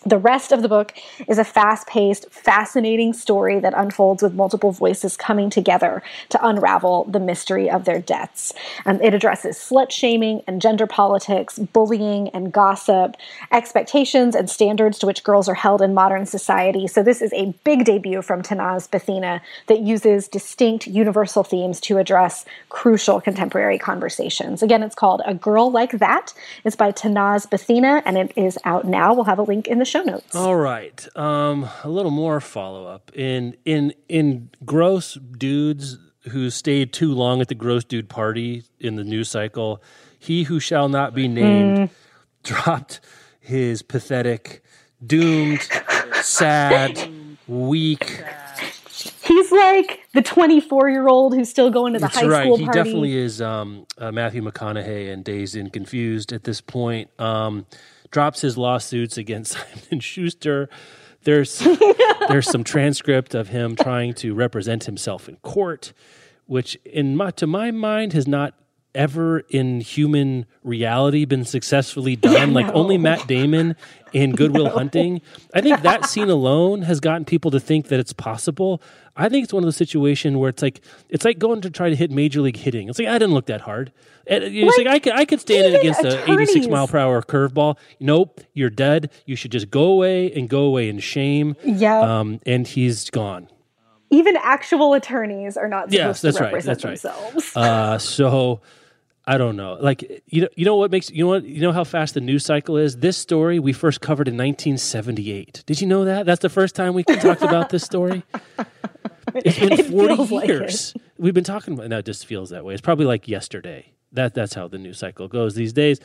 [0.04, 0.94] The rest of the book
[1.28, 7.04] is a fast paced, fascinating story that unfolds with multiple voices coming together to unravel
[7.04, 8.52] the mystery of their deaths.
[8.84, 13.16] Um, it addresses slut shaming and gender politics, bullying and gossip,
[13.52, 16.88] expectations and standards to which girls are held in modern society.
[16.88, 21.98] So, this is a big debut from Tanaz Bhathena that uses distinct universal themes to
[21.98, 24.64] address crucial contemporary conversations.
[24.64, 26.34] Again, it's called A Girl Like That.
[26.64, 29.14] It's by Tanaz Bhathena and it is out now.
[29.14, 30.34] We'll have a link in the show notes.
[30.34, 31.06] All right.
[31.16, 35.98] Um, a little more follow up in in in gross dudes
[36.30, 39.82] who stayed too long at the gross dude party in the news cycle.
[40.18, 41.90] He who shall not be named mm.
[42.42, 43.00] dropped
[43.40, 44.62] his pathetic,
[45.04, 45.68] doomed,
[46.22, 47.10] sad,
[47.46, 48.22] weak.
[49.24, 52.42] He's like the 24 year old who's still going to the That's high right.
[52.44, 52.78] school He party.
[52.78, 57.10] definitely is um, uh, Matthew McConaughey and Dazed and Confused at this point.
[57.20, 57.66] Um,
[58.12, 59.52] drops his lawsuits against
[59.90, 60.68] Simon Schuster.
[61.24, 61.58] There's
[62.28, 65.92] there's some transcript of him trying to represent himself in court,
[66.46, 68.54] which in my, to my mind has not
[68.94, 72.52] ever in human reality been successfully done.
[72.52, 73.74] like only Matt Damon
[74.12, 75.20] in Goodwill Hunting.
[75.54, 78.82] I think that scene alone has gotten people to think that it's possible.
[79.16, 81.90] I think it's one of those situations where it's like it's like going to try
[81.90, 82.88] to hit major league hitting.
[82.88, 83.92] It's like I didn't look that hard.
[84.26, 87.20] And It's like, I could I could stand it against a 86 mile per hour
[87.22, 87.76] curveball.
[87.98, 89.10] Nope, you're dead.
[89.26, 91.56] You should just go away and go away in shame.
[91.64, 91.98] Yeah.
[92.20, 93.48] Um, and he's gone.
[94.10, 97.14] Even actual attorneys are not supposed Yes, that's to right, represent that's right.
[97.30, 97.56] themselves.
[97.56, 98.60] Uh, so
[99.24, 99.78] I don't know.
[99.80, 102.20] Like you know, you know what makes you know what you know how fast the
[102.20, 102.96] news cycle is.
[102.96, 105.62] This story we first covered in 1978.
[105.64, 106.26] Did you know that?
[106.26, 108.22] That's the first time we talked about this story.
[109.34, 110.94] It's been It 40 feels like years.
[111.16, 111.88] We've been talking about.
[111.88, 112.74] No, it just feels that way.
[112.74, 113.92] It's probably like yesterday.
[114.12, 116.00] That that's how the news cycle goes these days.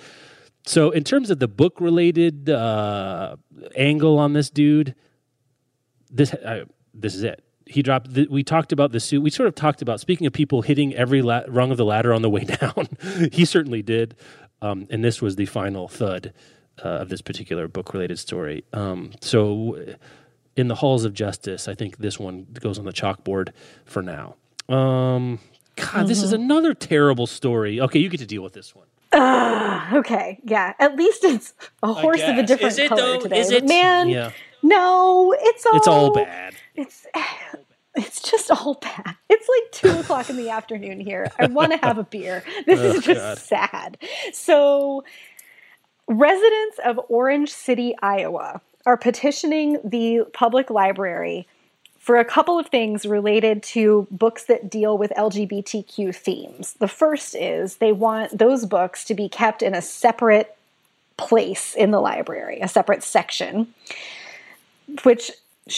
[0.65, 3.35] So in terms of the book related uh,
[3.75, 4.95] angle on this dude,
[6.09, 7.43] this uh, this is it.
[7.69, 8.13] He dropped.
[8.13, 9.21] The, we talked about the suit.
[9.21, 12.13] We sort of talked about speaking of people hitting every la- rung of the ladder
[12.13, 12.87] on the way down.
[13.31, 14.15] he certainly did,
[14.61, 16.33] um, and this was the final thud
[16.83, 18.63] uh, of this particular book related story.
[18.73, 19.77] Um, so,
[20.55, 23.49] in the halls of justice, I think this one goes on the chalkboard
[23.85, 24.35] for now.
[24.69, 25.39] Um,
[25.75, 27.79] God, this is another terrible story.
[27.81, 28.85] Okay, you get to deal with this one.
[29.93, 30.73] okay, yeah.
[30.79, 31.53] At least it's
[31.83, 33.19] a horse of a different Is it, color though?
[33.21, 33.39] today.
[33.39, 33.65] Is it?
[33.65, 34.31] Man, Yeah.
[34.63, 36.55] no, it's all It's all bad.
[36.77, 37.07] It's
[37.95, 39.15] it's just all bad.
[39.29, 41.29] It's like two o'clock in the afternoon here.
[41.37, 42.43] I want to have a beer.
[42.65, 43.37] This oh, is just God.
[43.39, 43.97] sad.
[44.31, 45.03] So,
[46.07, 51.47] residents of Orange City, Iowa, are petitioning the public library
[51.99, 56.73] for a couple of things related to books that deal with LGBTQ themes.
[56.79, 60.55] The first is they want those books to be kept in a separate
[61.17, 63.73] place in the library, a separate section,
[65.03, 65.31] which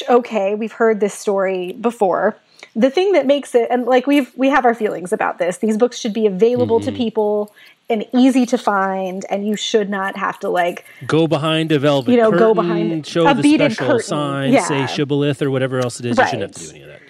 [0.10, 2.38] okay, we've heard this story before.
[2.76, 5.58] The thing that makes it and like we've we have our feelings about this.
[5.58, 6.98] These books should be available to mm-hmm.
[6.98, 7.54] people
[7.90, 12.12] and easy to find and you should not have to like Go behind a velvet
[12.12, 14.08] You know, curtain, go behind show a the beaded special curtain.
[14.08, 14.64] sign, Yeah.
[14.66, 16.18] say shibboleth or whatever else it is.
[16.18, 17.02] You shouldn't have to do any of that.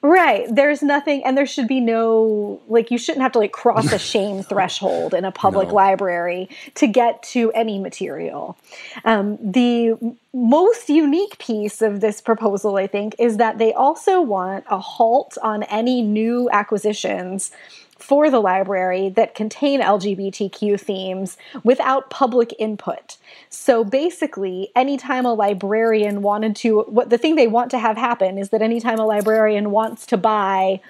[0.00, 0.46] Right.
[0.48, 3.98] There's nothing, and there should be no, like, you shouldn't have to, like, cross a
[4.12, 5.74] shame threshold in a public No.
[5.74, 8.56] library to get to any material.
[9.04, 9.96] Um, the
[10.32, 15.36] most unique piece of this proposal, I think, is that they also want a halt
[15.42, 17.50] on any new acquisitions
[17.98, 23.16] for the library that contain LGBTQ themes without public input.
[23.50, 28.38] So basically, anytime a librarian wanted to, what the thing they want to have happen
[28.38, 30.80] is that anytime a librarian wants to buy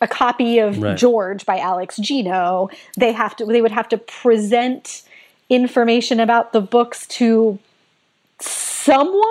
[0.00, 0.96] a copy of Right.
[0.96, 5.02] George by Alex Gino, they have to, they would have to present
[5.48, 7.58] information about the books to
[8.40, 9.22] someone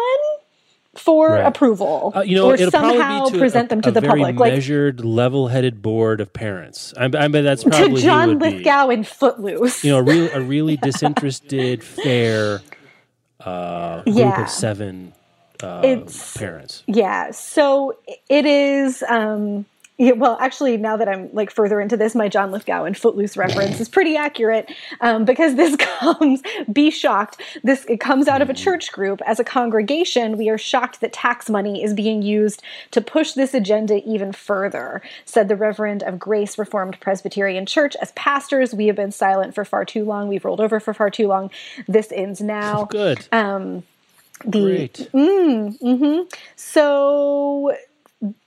[0.97, 1.45] for Right.
[1.45, 4.23] approval, Uh, you know, or somehow be present a, them to a the very public,
[4.23, 6.93] like a really measured, level-headed board of parents.
[6.97, 8.45] I, I bet that's to probably who it John would be.
[8.89, 9.83] In Footloose.
[9.83, 12.61] You know, a, real, a really disinterested, fair
[13.41, 14.41] uh, group Yeah.
[14.43, 15.13] of seven
[15.61, 16.83] uh, It's- parents.
[16.87, 17.97] Yeah, so
[18.29, 19.03] it is.
[19.07, 19.65] Um,
[19.97, 23.37] yeah, well, actually, now that I'm like further into this, my John Lithgow and Footloose
[23.37, 24.69] reference is pretty accurate
[24.99, 26.41] um, because this comes.
[26.71, 27.41] Be shocked.
[27.63, 29.21] This it comes out of a church group.
[29.25, 33.53] As a congregation, we are shocked that tax money is being used to push this
[33.53, 37.95] agenda even further," said the Reverend of Grace Reformed Presbyterian Church.
[38.01, 40.27] As pastors, we have been silent for far too long.
[40.27, 41.51] We've rolled over for far too long.
[41.87, 42.83] This ends now.
[42.91, 43.25] Good.
[43.31, 43.83] Um,
[44.43, 45.09] the Great.
[45.13, 47.73] Mm, so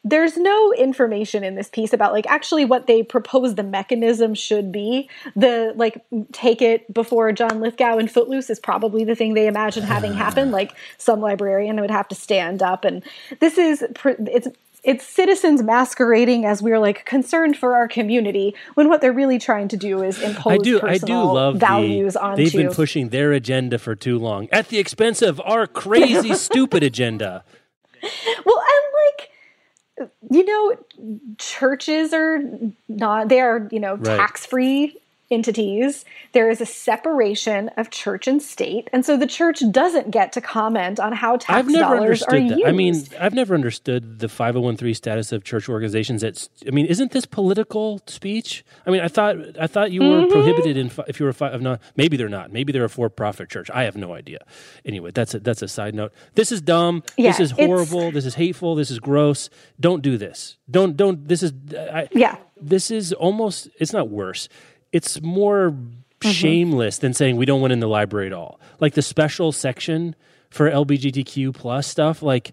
[0.02, 4.72] there's no information in this piece about like actually what they propose the mechanism should
[4.72, 5.08] be.
[5.36, 9.82] The like take it before John Lithgow and Footloose is probably the thing they imagine
[9.82, 10.16] having ah.
[10.16, 10.50] happen.
[10.50, 13.02] Like some librarian would have to stand up, and
[13.40, 14.48] this is it's.
[14.84, 19.66] It's citizens masquerading as we're like concerned for our community when what they're really trying
[19.68, 20.76] to do is impose I do.
[20.76, 22.44] I do personal love values the, onto.
[22.44, 26.84] They've been pushing their agenda for too long at the expense of our crazy, stupid
[26.84, 27.44] agenda.
[28.02, 28.88] Well, and
[30.30, 30.76] you know,
[31.38, 32.40] churches are
[32.88, 34.16] not, they are, you know, Right.
[34.18, 34.96] tax free
[35.30, 36.04] entities.
[36.32, 40.40] There is a separation of church and state, and so the church doesn't get to
[40.40, 42.58] comment on how tax I've never dollars are understood that.
[42.58, 42.66] used.
[42.68, 46.22] I mean, I've never understood the 5013 status of church organizations.
[46.22, 48.64] That's, I mean, isn't this political speech?
[48.86, 50.32] I mean, I thought I thought you were Mm-hmm.
[50.32, 51.80] prohibited in if you were a fi- of not.
[51.96, 52.52] Maybe they're not.
[52.52, 53.70] Maybe they're a for-profit church.
[53.72, 54.38] I have no idea.
[54.84, 56.12] Anyway, that's a, that's a side note.
[56.34, 57.02] This is dumb.
[57.16, 58.10] Yeah, this is horrible.
[58.10, 58.74] This is hateful.
[58.74, 59.48] This is gross.
[59.78, 60.56] Don't do this.
[60.70, 61.28] Don't don't.
[61.28, 62.36] This is I, Yeah.
[62.60, 63.68] This is almost.
[63.78, 64.48] It's not worse.
[64.92, 65.74] It's more
[66.20, 66.32] Mm-hmm.
[66.32, 68.58] shameless than saying we don't want in the library at all.
[68.80, 70.16] Like the special section
[70.50, 72.22] for LGBTQ plus stuff.
[72.22, 72.50] Like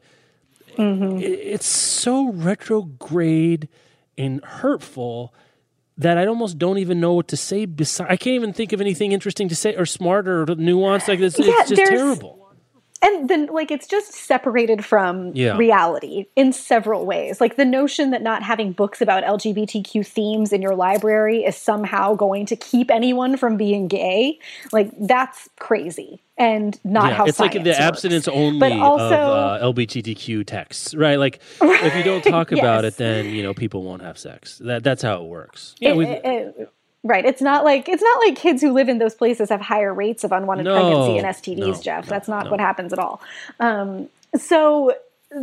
[0.77, 1.17] Mm-hmm.
[1.17, 3.67] it- it's so retrograde
[4.17, 5.33] and hurtful
[5.97, 7.65] that I almost don't even know what to say.
[7.65, 11.07] Besides, I can't even think of anything interesting to say or smart or nuanced.
[11.07, 12.44] Like this, Yeah, it's just terrible.
[13.05, 15.55] And then like it's just separated from Yeah.
[15.57, 20.61] reality in several ways like the notion that not having books about lgbtq themes in
[20.61, 24.39] your library is somehow going to keep anyone from being gay
[24.73, 27.79] like that's crazy and not Yeah, how it's like the works.
[27.79, 31.17] abstinence only but also of uh, LGBTQ texts, right?
[31.17, 32.95] Like if you don't talk about Yes.
[32.95, 34.57] it, then you know people won't have sex.
[34.57, 35.75] That that's how it works.
[35.79, 36.69] Yeah, it- we it- it-
[37.05, 37.25] right.
[37.25, 40.23] It's not like it's not like kids who live in those places have higher rates
[40.23, 42.05] of unwanted No, pregnancy and stds no, jeff.
[42.05, 42.51] No, that's not no.
[42.51, 43.21] what happens at all.
[43.59, 44.93] Um, so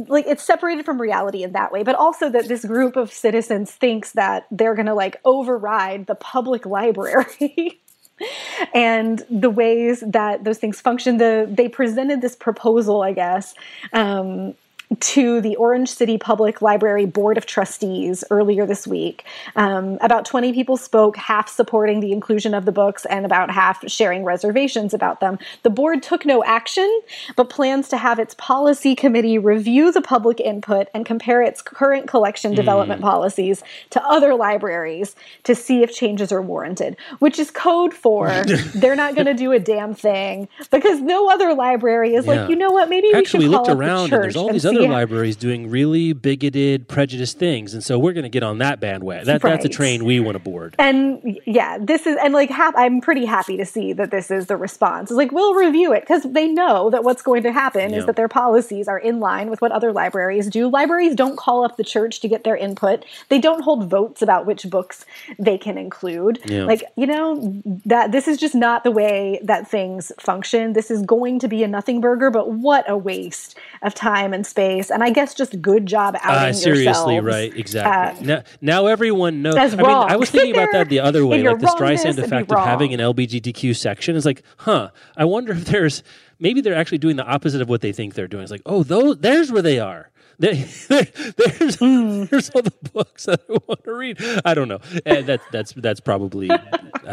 [0.08, 3.72] like it's separated from reality in that way but also that this group of citizens
[3.72, 7.78] thinks that they're going to like override the public library
[8.74, 11.18] and the ways that those things function.
[11.18, 13.54] The they presented this proposal i guess
[13.92, 14.54] um,
[15.00, 19.24] to the Orange City Public Library Board of Trustees earlier this week.
[19.56, 23.88] Um, about 20 people spoke, half supporting the inclusion of the books and about half
[23.90, 25.38] sharing reservations about them.
[25.62, 27.00] The board took no action,
[27.36, 32.08] but plans to have its policy committee review the public input and compare its current
[32.08, 35.14] collection development policies to other libraries
[35.44, 38.28] to see if changes are warranted, which is code for
[38.74, 42.40] they're not going to do a damn thing because no other library is Yeah.
[42.42, 44.48] like, you know what, maybe we should call looked up around the church there's all
[44.50, 48.28] and see other how- libraries doing really bigoted, prejudiced things, and so we're going to
[48.28, 49.26] get on that bandwagon.
[49.26, 50.74] That, That's a train we want to board.
[50.78, 54.46] and yeah, this is and like hap- I'm pretty happy to see that this is
[54.46, 55.10] the response.
[55.10, 57.98] It's like we'll review it because they know that what's going to happen Yeah.
[57.98, 60.68] is that their policies are in line with what other libraries do.
[60.68, 63.04] Libraries don't call up the church to get their input.
[63.28, 65.04] They don't hold votes about which books
[65.38, 66.40] they can include.
[66.46, 66.64] Yeah.
[66.64, 70.72] Like you know that this is just not the way that things function.
[70.72, 74.46] This is going to be a nothing burger, but what a waste of time and
[74.46, 74.61] space.
[74.90, 77.52] And I guess just good job outing Uh, seriously, right?
[77.56, 78.24] Exactly.
[78.24, 79.56] uh, now, now everyone knows.
[79.56, 79.86] as I mean.
[79.86, 83.00] I was thinking about that the other way, like the Streisand effect of having an
[83.00, 83.14] wrong.
[83.14, 84.16] LGBTQ section.
[84.16, 84.90] Is like, huh?
[85.16, 86.02] I wonder if there's
[86.38, 88.42] maybe they're actually doing the opposite of what they think they're doing.
[88.42, 90.08] It's like, oh, those there's where they are.
[90.42, 94.18] There- there's there's all the books that I want to read.
[94.44, 94.80] I don't know.
[95.06, 96.58] And that's that's that's probably I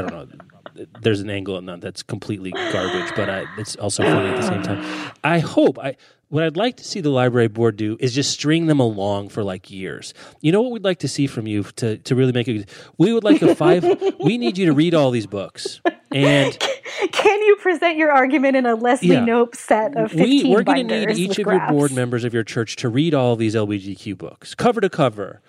[0.02, 0.28] don't know.
[1.02, 4.48] There's an angle on that that's completely garbage, but I, it's also funny at the
[4.48, 5.12] same time.
[5.24, 5.96] I hope I
[6.30, 9.44] what I'd like to see the library board do is just string them along for
[9.44, 10.14] like years.
[10.42, 12.70] You know what we'd like to see from you to to really make it.
[12.98, 13.84] We would like a five.
[14.24, 16.58] we need you to read all these books and.
[17.12, 19.24] Can you present your argument in a Leslie Yeah.
[19.26, 21.70] Knope set of 15 we, we're going to need each of graphs?
[21.72, 25.42] your board members of your church to read all these LGBTQ books, cover to cover,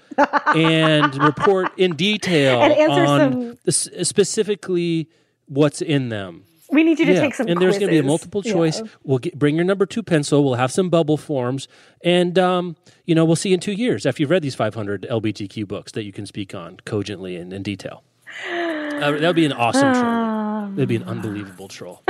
[0.54, 5.08] and report in detail And answer on some- specifically
[5.46, 6.44] what's in them.
[6.72, 8.52] We need you to Yeah, take some and there's going to be a multiple Yeah.
[8.52, 8.82] choice.
[9.02, 10.44] We'll get, bring your number two pencil.
[10.44, 11.66] We'll have some bubble forms,
[12.04, 15.66] and um, you know we'll see in two years after you've read these 500 LGBTQ
[15.66, 18.02] books that you can speak on cogently and in detail.
[18.48, 20.04] Uh, that would be an awesome troll.
[20.06, 20.76] Um.
[20.76, 22.02] That'd be an unbelievable troll.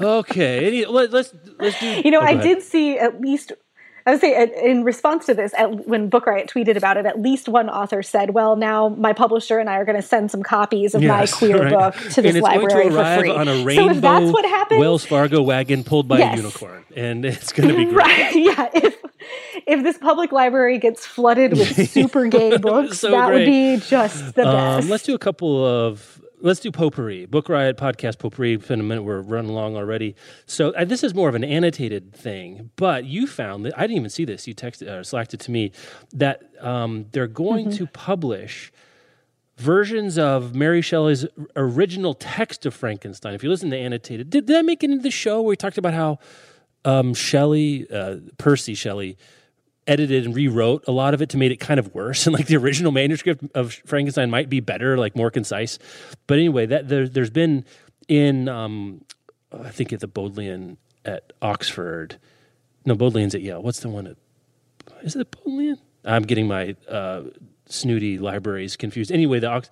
[0.00, 1.86] okay, any, let, let's let's do.
[2.04, 3.52] You know, oh, I did see at least.
[4.06, 7.20] I would say in response to this, at, when Book Riot tweeted about it, at
[7.20, 10.42] least one author said, "Well, now my publisher and I are going to send some
[10.42, 11.72] copies of my queer right.
[11.72, 13.90] book to this and it's library going to arrive for free." on a so rainbow
[13.90, 17.76] if that's what happens, Wells Fargo wagon pulled by a unicorn, and it's going to
[17.76, 17.96] be great.
[17.96, 18.34] right?
[18.34, 18.68] Yeah.
[18.72, 18.96] If
[19.66, 24.34] if this public library gets flooded with super gay books, So that would be just
[24.34, 24.84] the best.
[24.84, 27.26] Um, let's do a couple of let's do potpourri.
[27.26, 28.54] Book Riot podcast potpourri.
[28.54, 30.14] In a minute, we're running along already.
[30.46, 33.96] So uh, this is more of an annotated thing, but you found that I didn't
[33.96, 34.46] even see this.
[34.46, 35.72] You texted or slacked it to me
[36.12, 37.76] that um, they're going Mm-hmm.
[37.76, 38.72] to publish
[39.56, 41.26] versions of Mary Shelley's
[41.56, 43.34] original text of Frankenstein.
[43.34, 45.56] If you listen to annotated, did, did that make it into the show where we
[45.56, 46.18] talked about how
[46.84, 49.18] um, Shelley, uh, Percy Shelley,
[49.90, 52.46] edited and rewrote a lot of it to make it kind of worse and like
[52.46, 55.78] the original manuscript of frankenstein might be better like more concise
[56.26, 57.64] but anyway that there, there's been
[58.08, 59.04] in um,
[59.52, 62.18] i think at the bodleian at oxford
[62.86, 64.16] no bodleian's at yale what's the one at
[65.02, 67.22] is it bodleian I'm getting my uh,
[67.66, 69.12] snooty libraries confused.
[69.12, 69.70] Anyway, the Ox-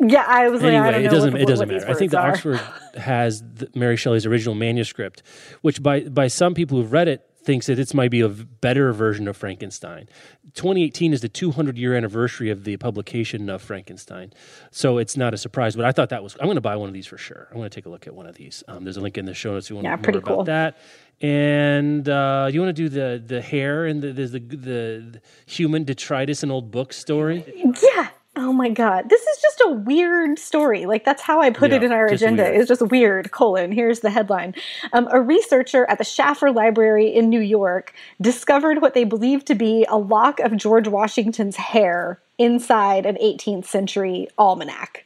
[0.00, 1.88] yeah, I was anyway, like, I it doesn't what, it doesn't matter.
[1.88, 2.30] I think the are.
[2.30, 2.60] Oxford
[2.96, 5.22] has the, Mary Shelley's original manuscript,
[5.62, 8.92] which by by some people who've read it thinks that this might be a better
[8.92, 10.08] version of Frankenstein.
[10.54, 14.32] 2018 is the 200 year anniversary of the publication of Frankenstein,
[14.70, 15.76] so it's not a surprise.
[15.76, 17.48] But I thought that was I'm going to buy one of these for sure.
[17.50, 18.64] I'm going to take a look at one of these.
[18.68, 20.24] Um, there's a link in the show notes if you want Yeah, to pretty more
[20.24, 20.44] about cool.
[20.44, 20.78] that.
[21.20, 25.84] And uh, you want to do the the hair and the the, the the human
[25.84, 27.44] detritus and old book story?
[27.82, 28.08] Yeah.
[28.36, 29.08] Oh my god.
[29.08, 30.86] This is just a weird story.
[30.86, 32.42] Like that's how I put it in our agenda.
[32.42, 32.56] weird.
[32.56, 33.30] It's just weird.
[33.30, 33.70] Colon.
[33.70, 34.54] Here's the headline.
[34.92, 39.54] Um, a researcher at the Schaffer Library in New York discovered what they believed to
[39.54, 45.04] be a lock of George Washington's hair inside an 18th century almanac.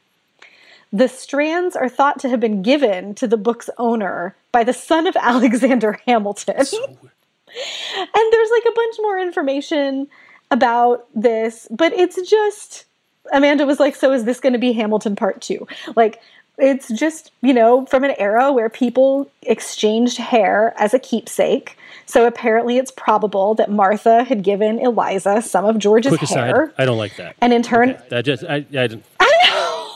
[0.91, 5.05] The strands are thought to have been given to the book's owner by the son
[5.05, 6.55] of Alexander Hamilton.
[6.57, 6.67] and
[8.31, 10.07] there's like a bunch more information
[10.49, 12.85] about this, but it's just
[13.31, 16.21] Amanda was like, "So is this going to be Hamilton Part 2?" Like
[16.59, 21.77] it's just, you know, from an era where people exchanged hair as a keepsake.
[22.05, 26.73] So apparently it's probable that Martha had given Eliza some of George's Quick aside, hair.
[26.77, 27.35] I don't like that.
[27.39, 29.05] And in turn, Okay, that just I, I didn't.
[29.21, 29.89] know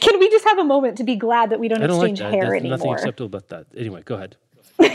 [0.00, 2.18] can we just have a moment to be glad that we don't don't like exchange
[2.20, 2.32] that.
[2.32, 3.66] hair There's nothing acceptable about that.
[3.76, 4.36] Anyway, go ahead.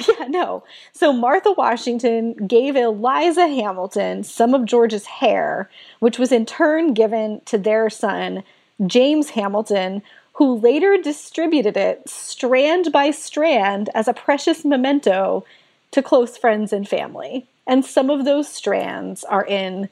[0.20, 0.64] yeah, no.
[0.94, 7.42] So Martha Washington gave Eliza Hamilton some of George's hair, which was in turn given
[7.46, 8.44] to their son,
[8.86, 10.02] James Hamilton,
[10.34, 15.46] who later distributed it strand by strand as a precious memento
[15.92, 17.46] to close friends and family.
[17.68, 19.90] And some of those strands are in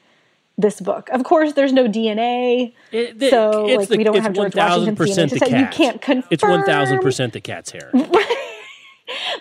[0.58, 1.08] this book.
[1.10, 4.98] Of course, there's no DNA, It- the- so like the- we don't have George 1000%
[4.98, 5.38] Washington's DNA.
[5.38, 6.28] say you can't confirm.
[6.30, 7.90] It's one thousand percent the cat's hair.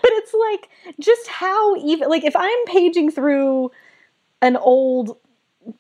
[0.02, 3.72] but it's like just how even like if i'm paging through
[4.42, 5.18] an old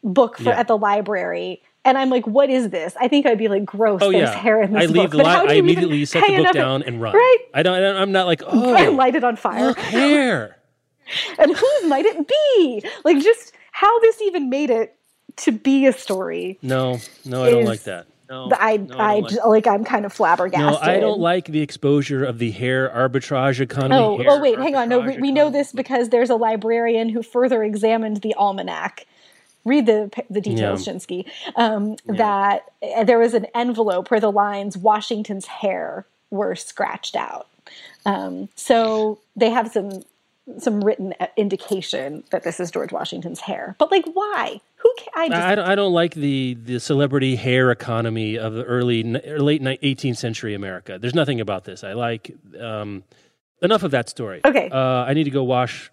[0.03, 0.59] book for Yeah.
[0.59, 4.01] at the library and i'm like what is this i think i'd be like gross
[4.03, 5.53] Oh there's yeah, hair in this I book leave the But li- how do I
[5.53, 7.13] you even immediately set the book down and run.
[7.15, 7.75] right I don't.
[7.75, 10.57] I don't I'm not like oh, I light it on fire look hair.
[11.39, 14.95] and whose might it be like just how this even made it
[15.37, 18.05] to be a story No, no, I don't like that.
[18.29, 21.45] No, i no, i, don't like- like i'm kind of flabbergasted No, I don't like
[21.45, 23.95] the exposure of the hair arbitrage economy.
[23.95, 24.87] Oh, hair oh wait, hang on.
[24.89, 29.05] No, we, we know this because there's a librarian who further examined the almanac.
[29.65, 30.93] Read the the details, Yeah.
[30.93, 31.25] Schinsky.
[31.55, 37.47] Um, That uh, there was an envelope where the lines "Washington's hair" were scratched out.
[38.05, 40.03] Um, so they have some
[40.59, 43.75] some written uh, indication that this is George Washington's hair.
[43.77, 44.61] But like, why?
[44.97, 45.03] Who?
[45.03, 48.63] Ca- I just I don't, I don't like the, the celebrity hair economy of the
[48.63, 50.97] early late 18th century America.
[50.99, 51.83] There's nothing about this.
[51.83, 53.03] I like um,
[53.61, 54.41] enough of that story.
[54.43, 54.69] Okay.
[54.69, 55.91] Uh, I need to go wash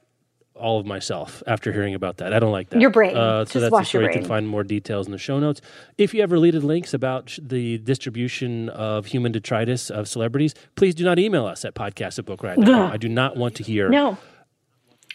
[0.55, 2.32] all of myself after hearing about that.
[2.32, 2.80] I don't like that.
[2.80, 3.14] Your brain.
[3.14, 4.07] Uh, Just so that's wash the story.
[4.07, 5.61] You can find more details in the show notes.
[5.99, 10.94] If you have related links about sh- the distribution of human detritus of celebrities, please
[10.94, 12.90] do not email us at podcast at bookriot.com.
[12.90, 13.90] I do not want to hear.
[13.90, 14.16] No.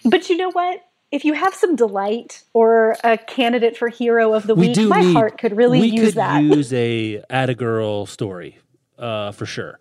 [0.05, 0.84] But you know what?
[1.12, 5.01] If you have some delight or a candidate for hero of the we week, my
[5.01, 6.41] need- heart could really we use could that.
[6.43, 8.57] use a add a girl story
[8.97, 9.80] uh, for sure.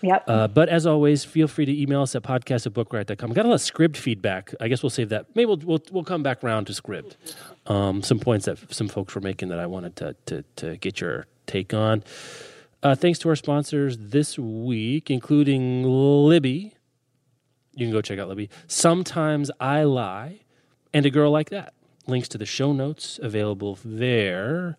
[0.00, 0.24] yep.
[0.26, 3.32] Uh, but as always, feel free to email us at podcast at bookriot.com.
[3.32, 4.52] Got a lot of script feedback.
[4.60, 5.26] I guess we'll save that.
[5.36, 7.16] Maybe we'll, we'll, we'll come back around to script.
[7.68, 11.00] Um, some points that some folks were making that I wanted to, to, to get
[11.00, 12.02] your take on.
[12.82, 16.74] Uh, thanks to our sponsors this week, including Libby.
[17.74, 18.50] You can go check out Libby.
[18.66, 20.40] Sometimes I Lie
[20.92, 21.74] and A Girl Like That.
[22.06, 24.76] Links to the show notes available there.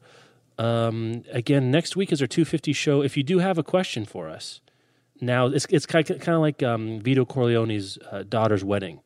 [0.57, 3.01] Um, again, next week is our 250 show.
[3.01, 4.61] If you do have a question for us,
[5.21, 8.99] now it's it's kind of, kind of like um, Vito Corleone's uh, daughter's wedding.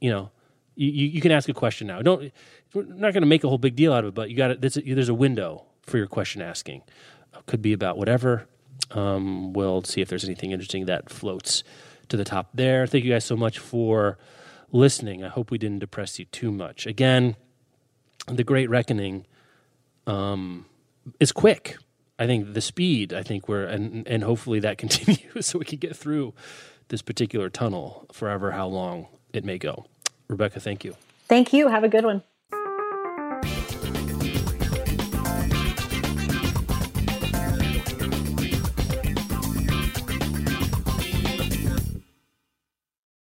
[0.00, 0.30] You know,
[0.74, 2.00] you, you, can ask a question now.
[2.02, 2.32] Don't
[2.72, 4.50] we're not going to make a whole big deal out of it, but you got
[4.50, 4.60] it.
[4.60, 6.82] There's a window for your question asking.
[7.34, 8.46] Uh, could be about whatever.
[8.90, 11.62] Um, we'll see if there's anything interesting that floats
[12.08, 12.86] to the top there.
[12.86, 14.18] Thank you guys so much for
[14.72, 15.24] listening.
[15.24, 16.86] I hope we didn't depress you too much.
[16.86, 17.36] Again,
[18.26, 19.26] the Great Reckoning
[20.06, 20.66] um,
[21.20, 21.76] is quick.
[22.18, 23.12] I think the speed.
[23.12, 26.34] I think we're and and hopefully that continues so we can get through
[26.88, 28.52] this particular tunnel forever.
[28.52, 29.86] How long it may go.
[30.28, 30.96] Rebecca, thank you.
[31.28, 31.68] Thank you.
[31.68, 32.22] Have a good one.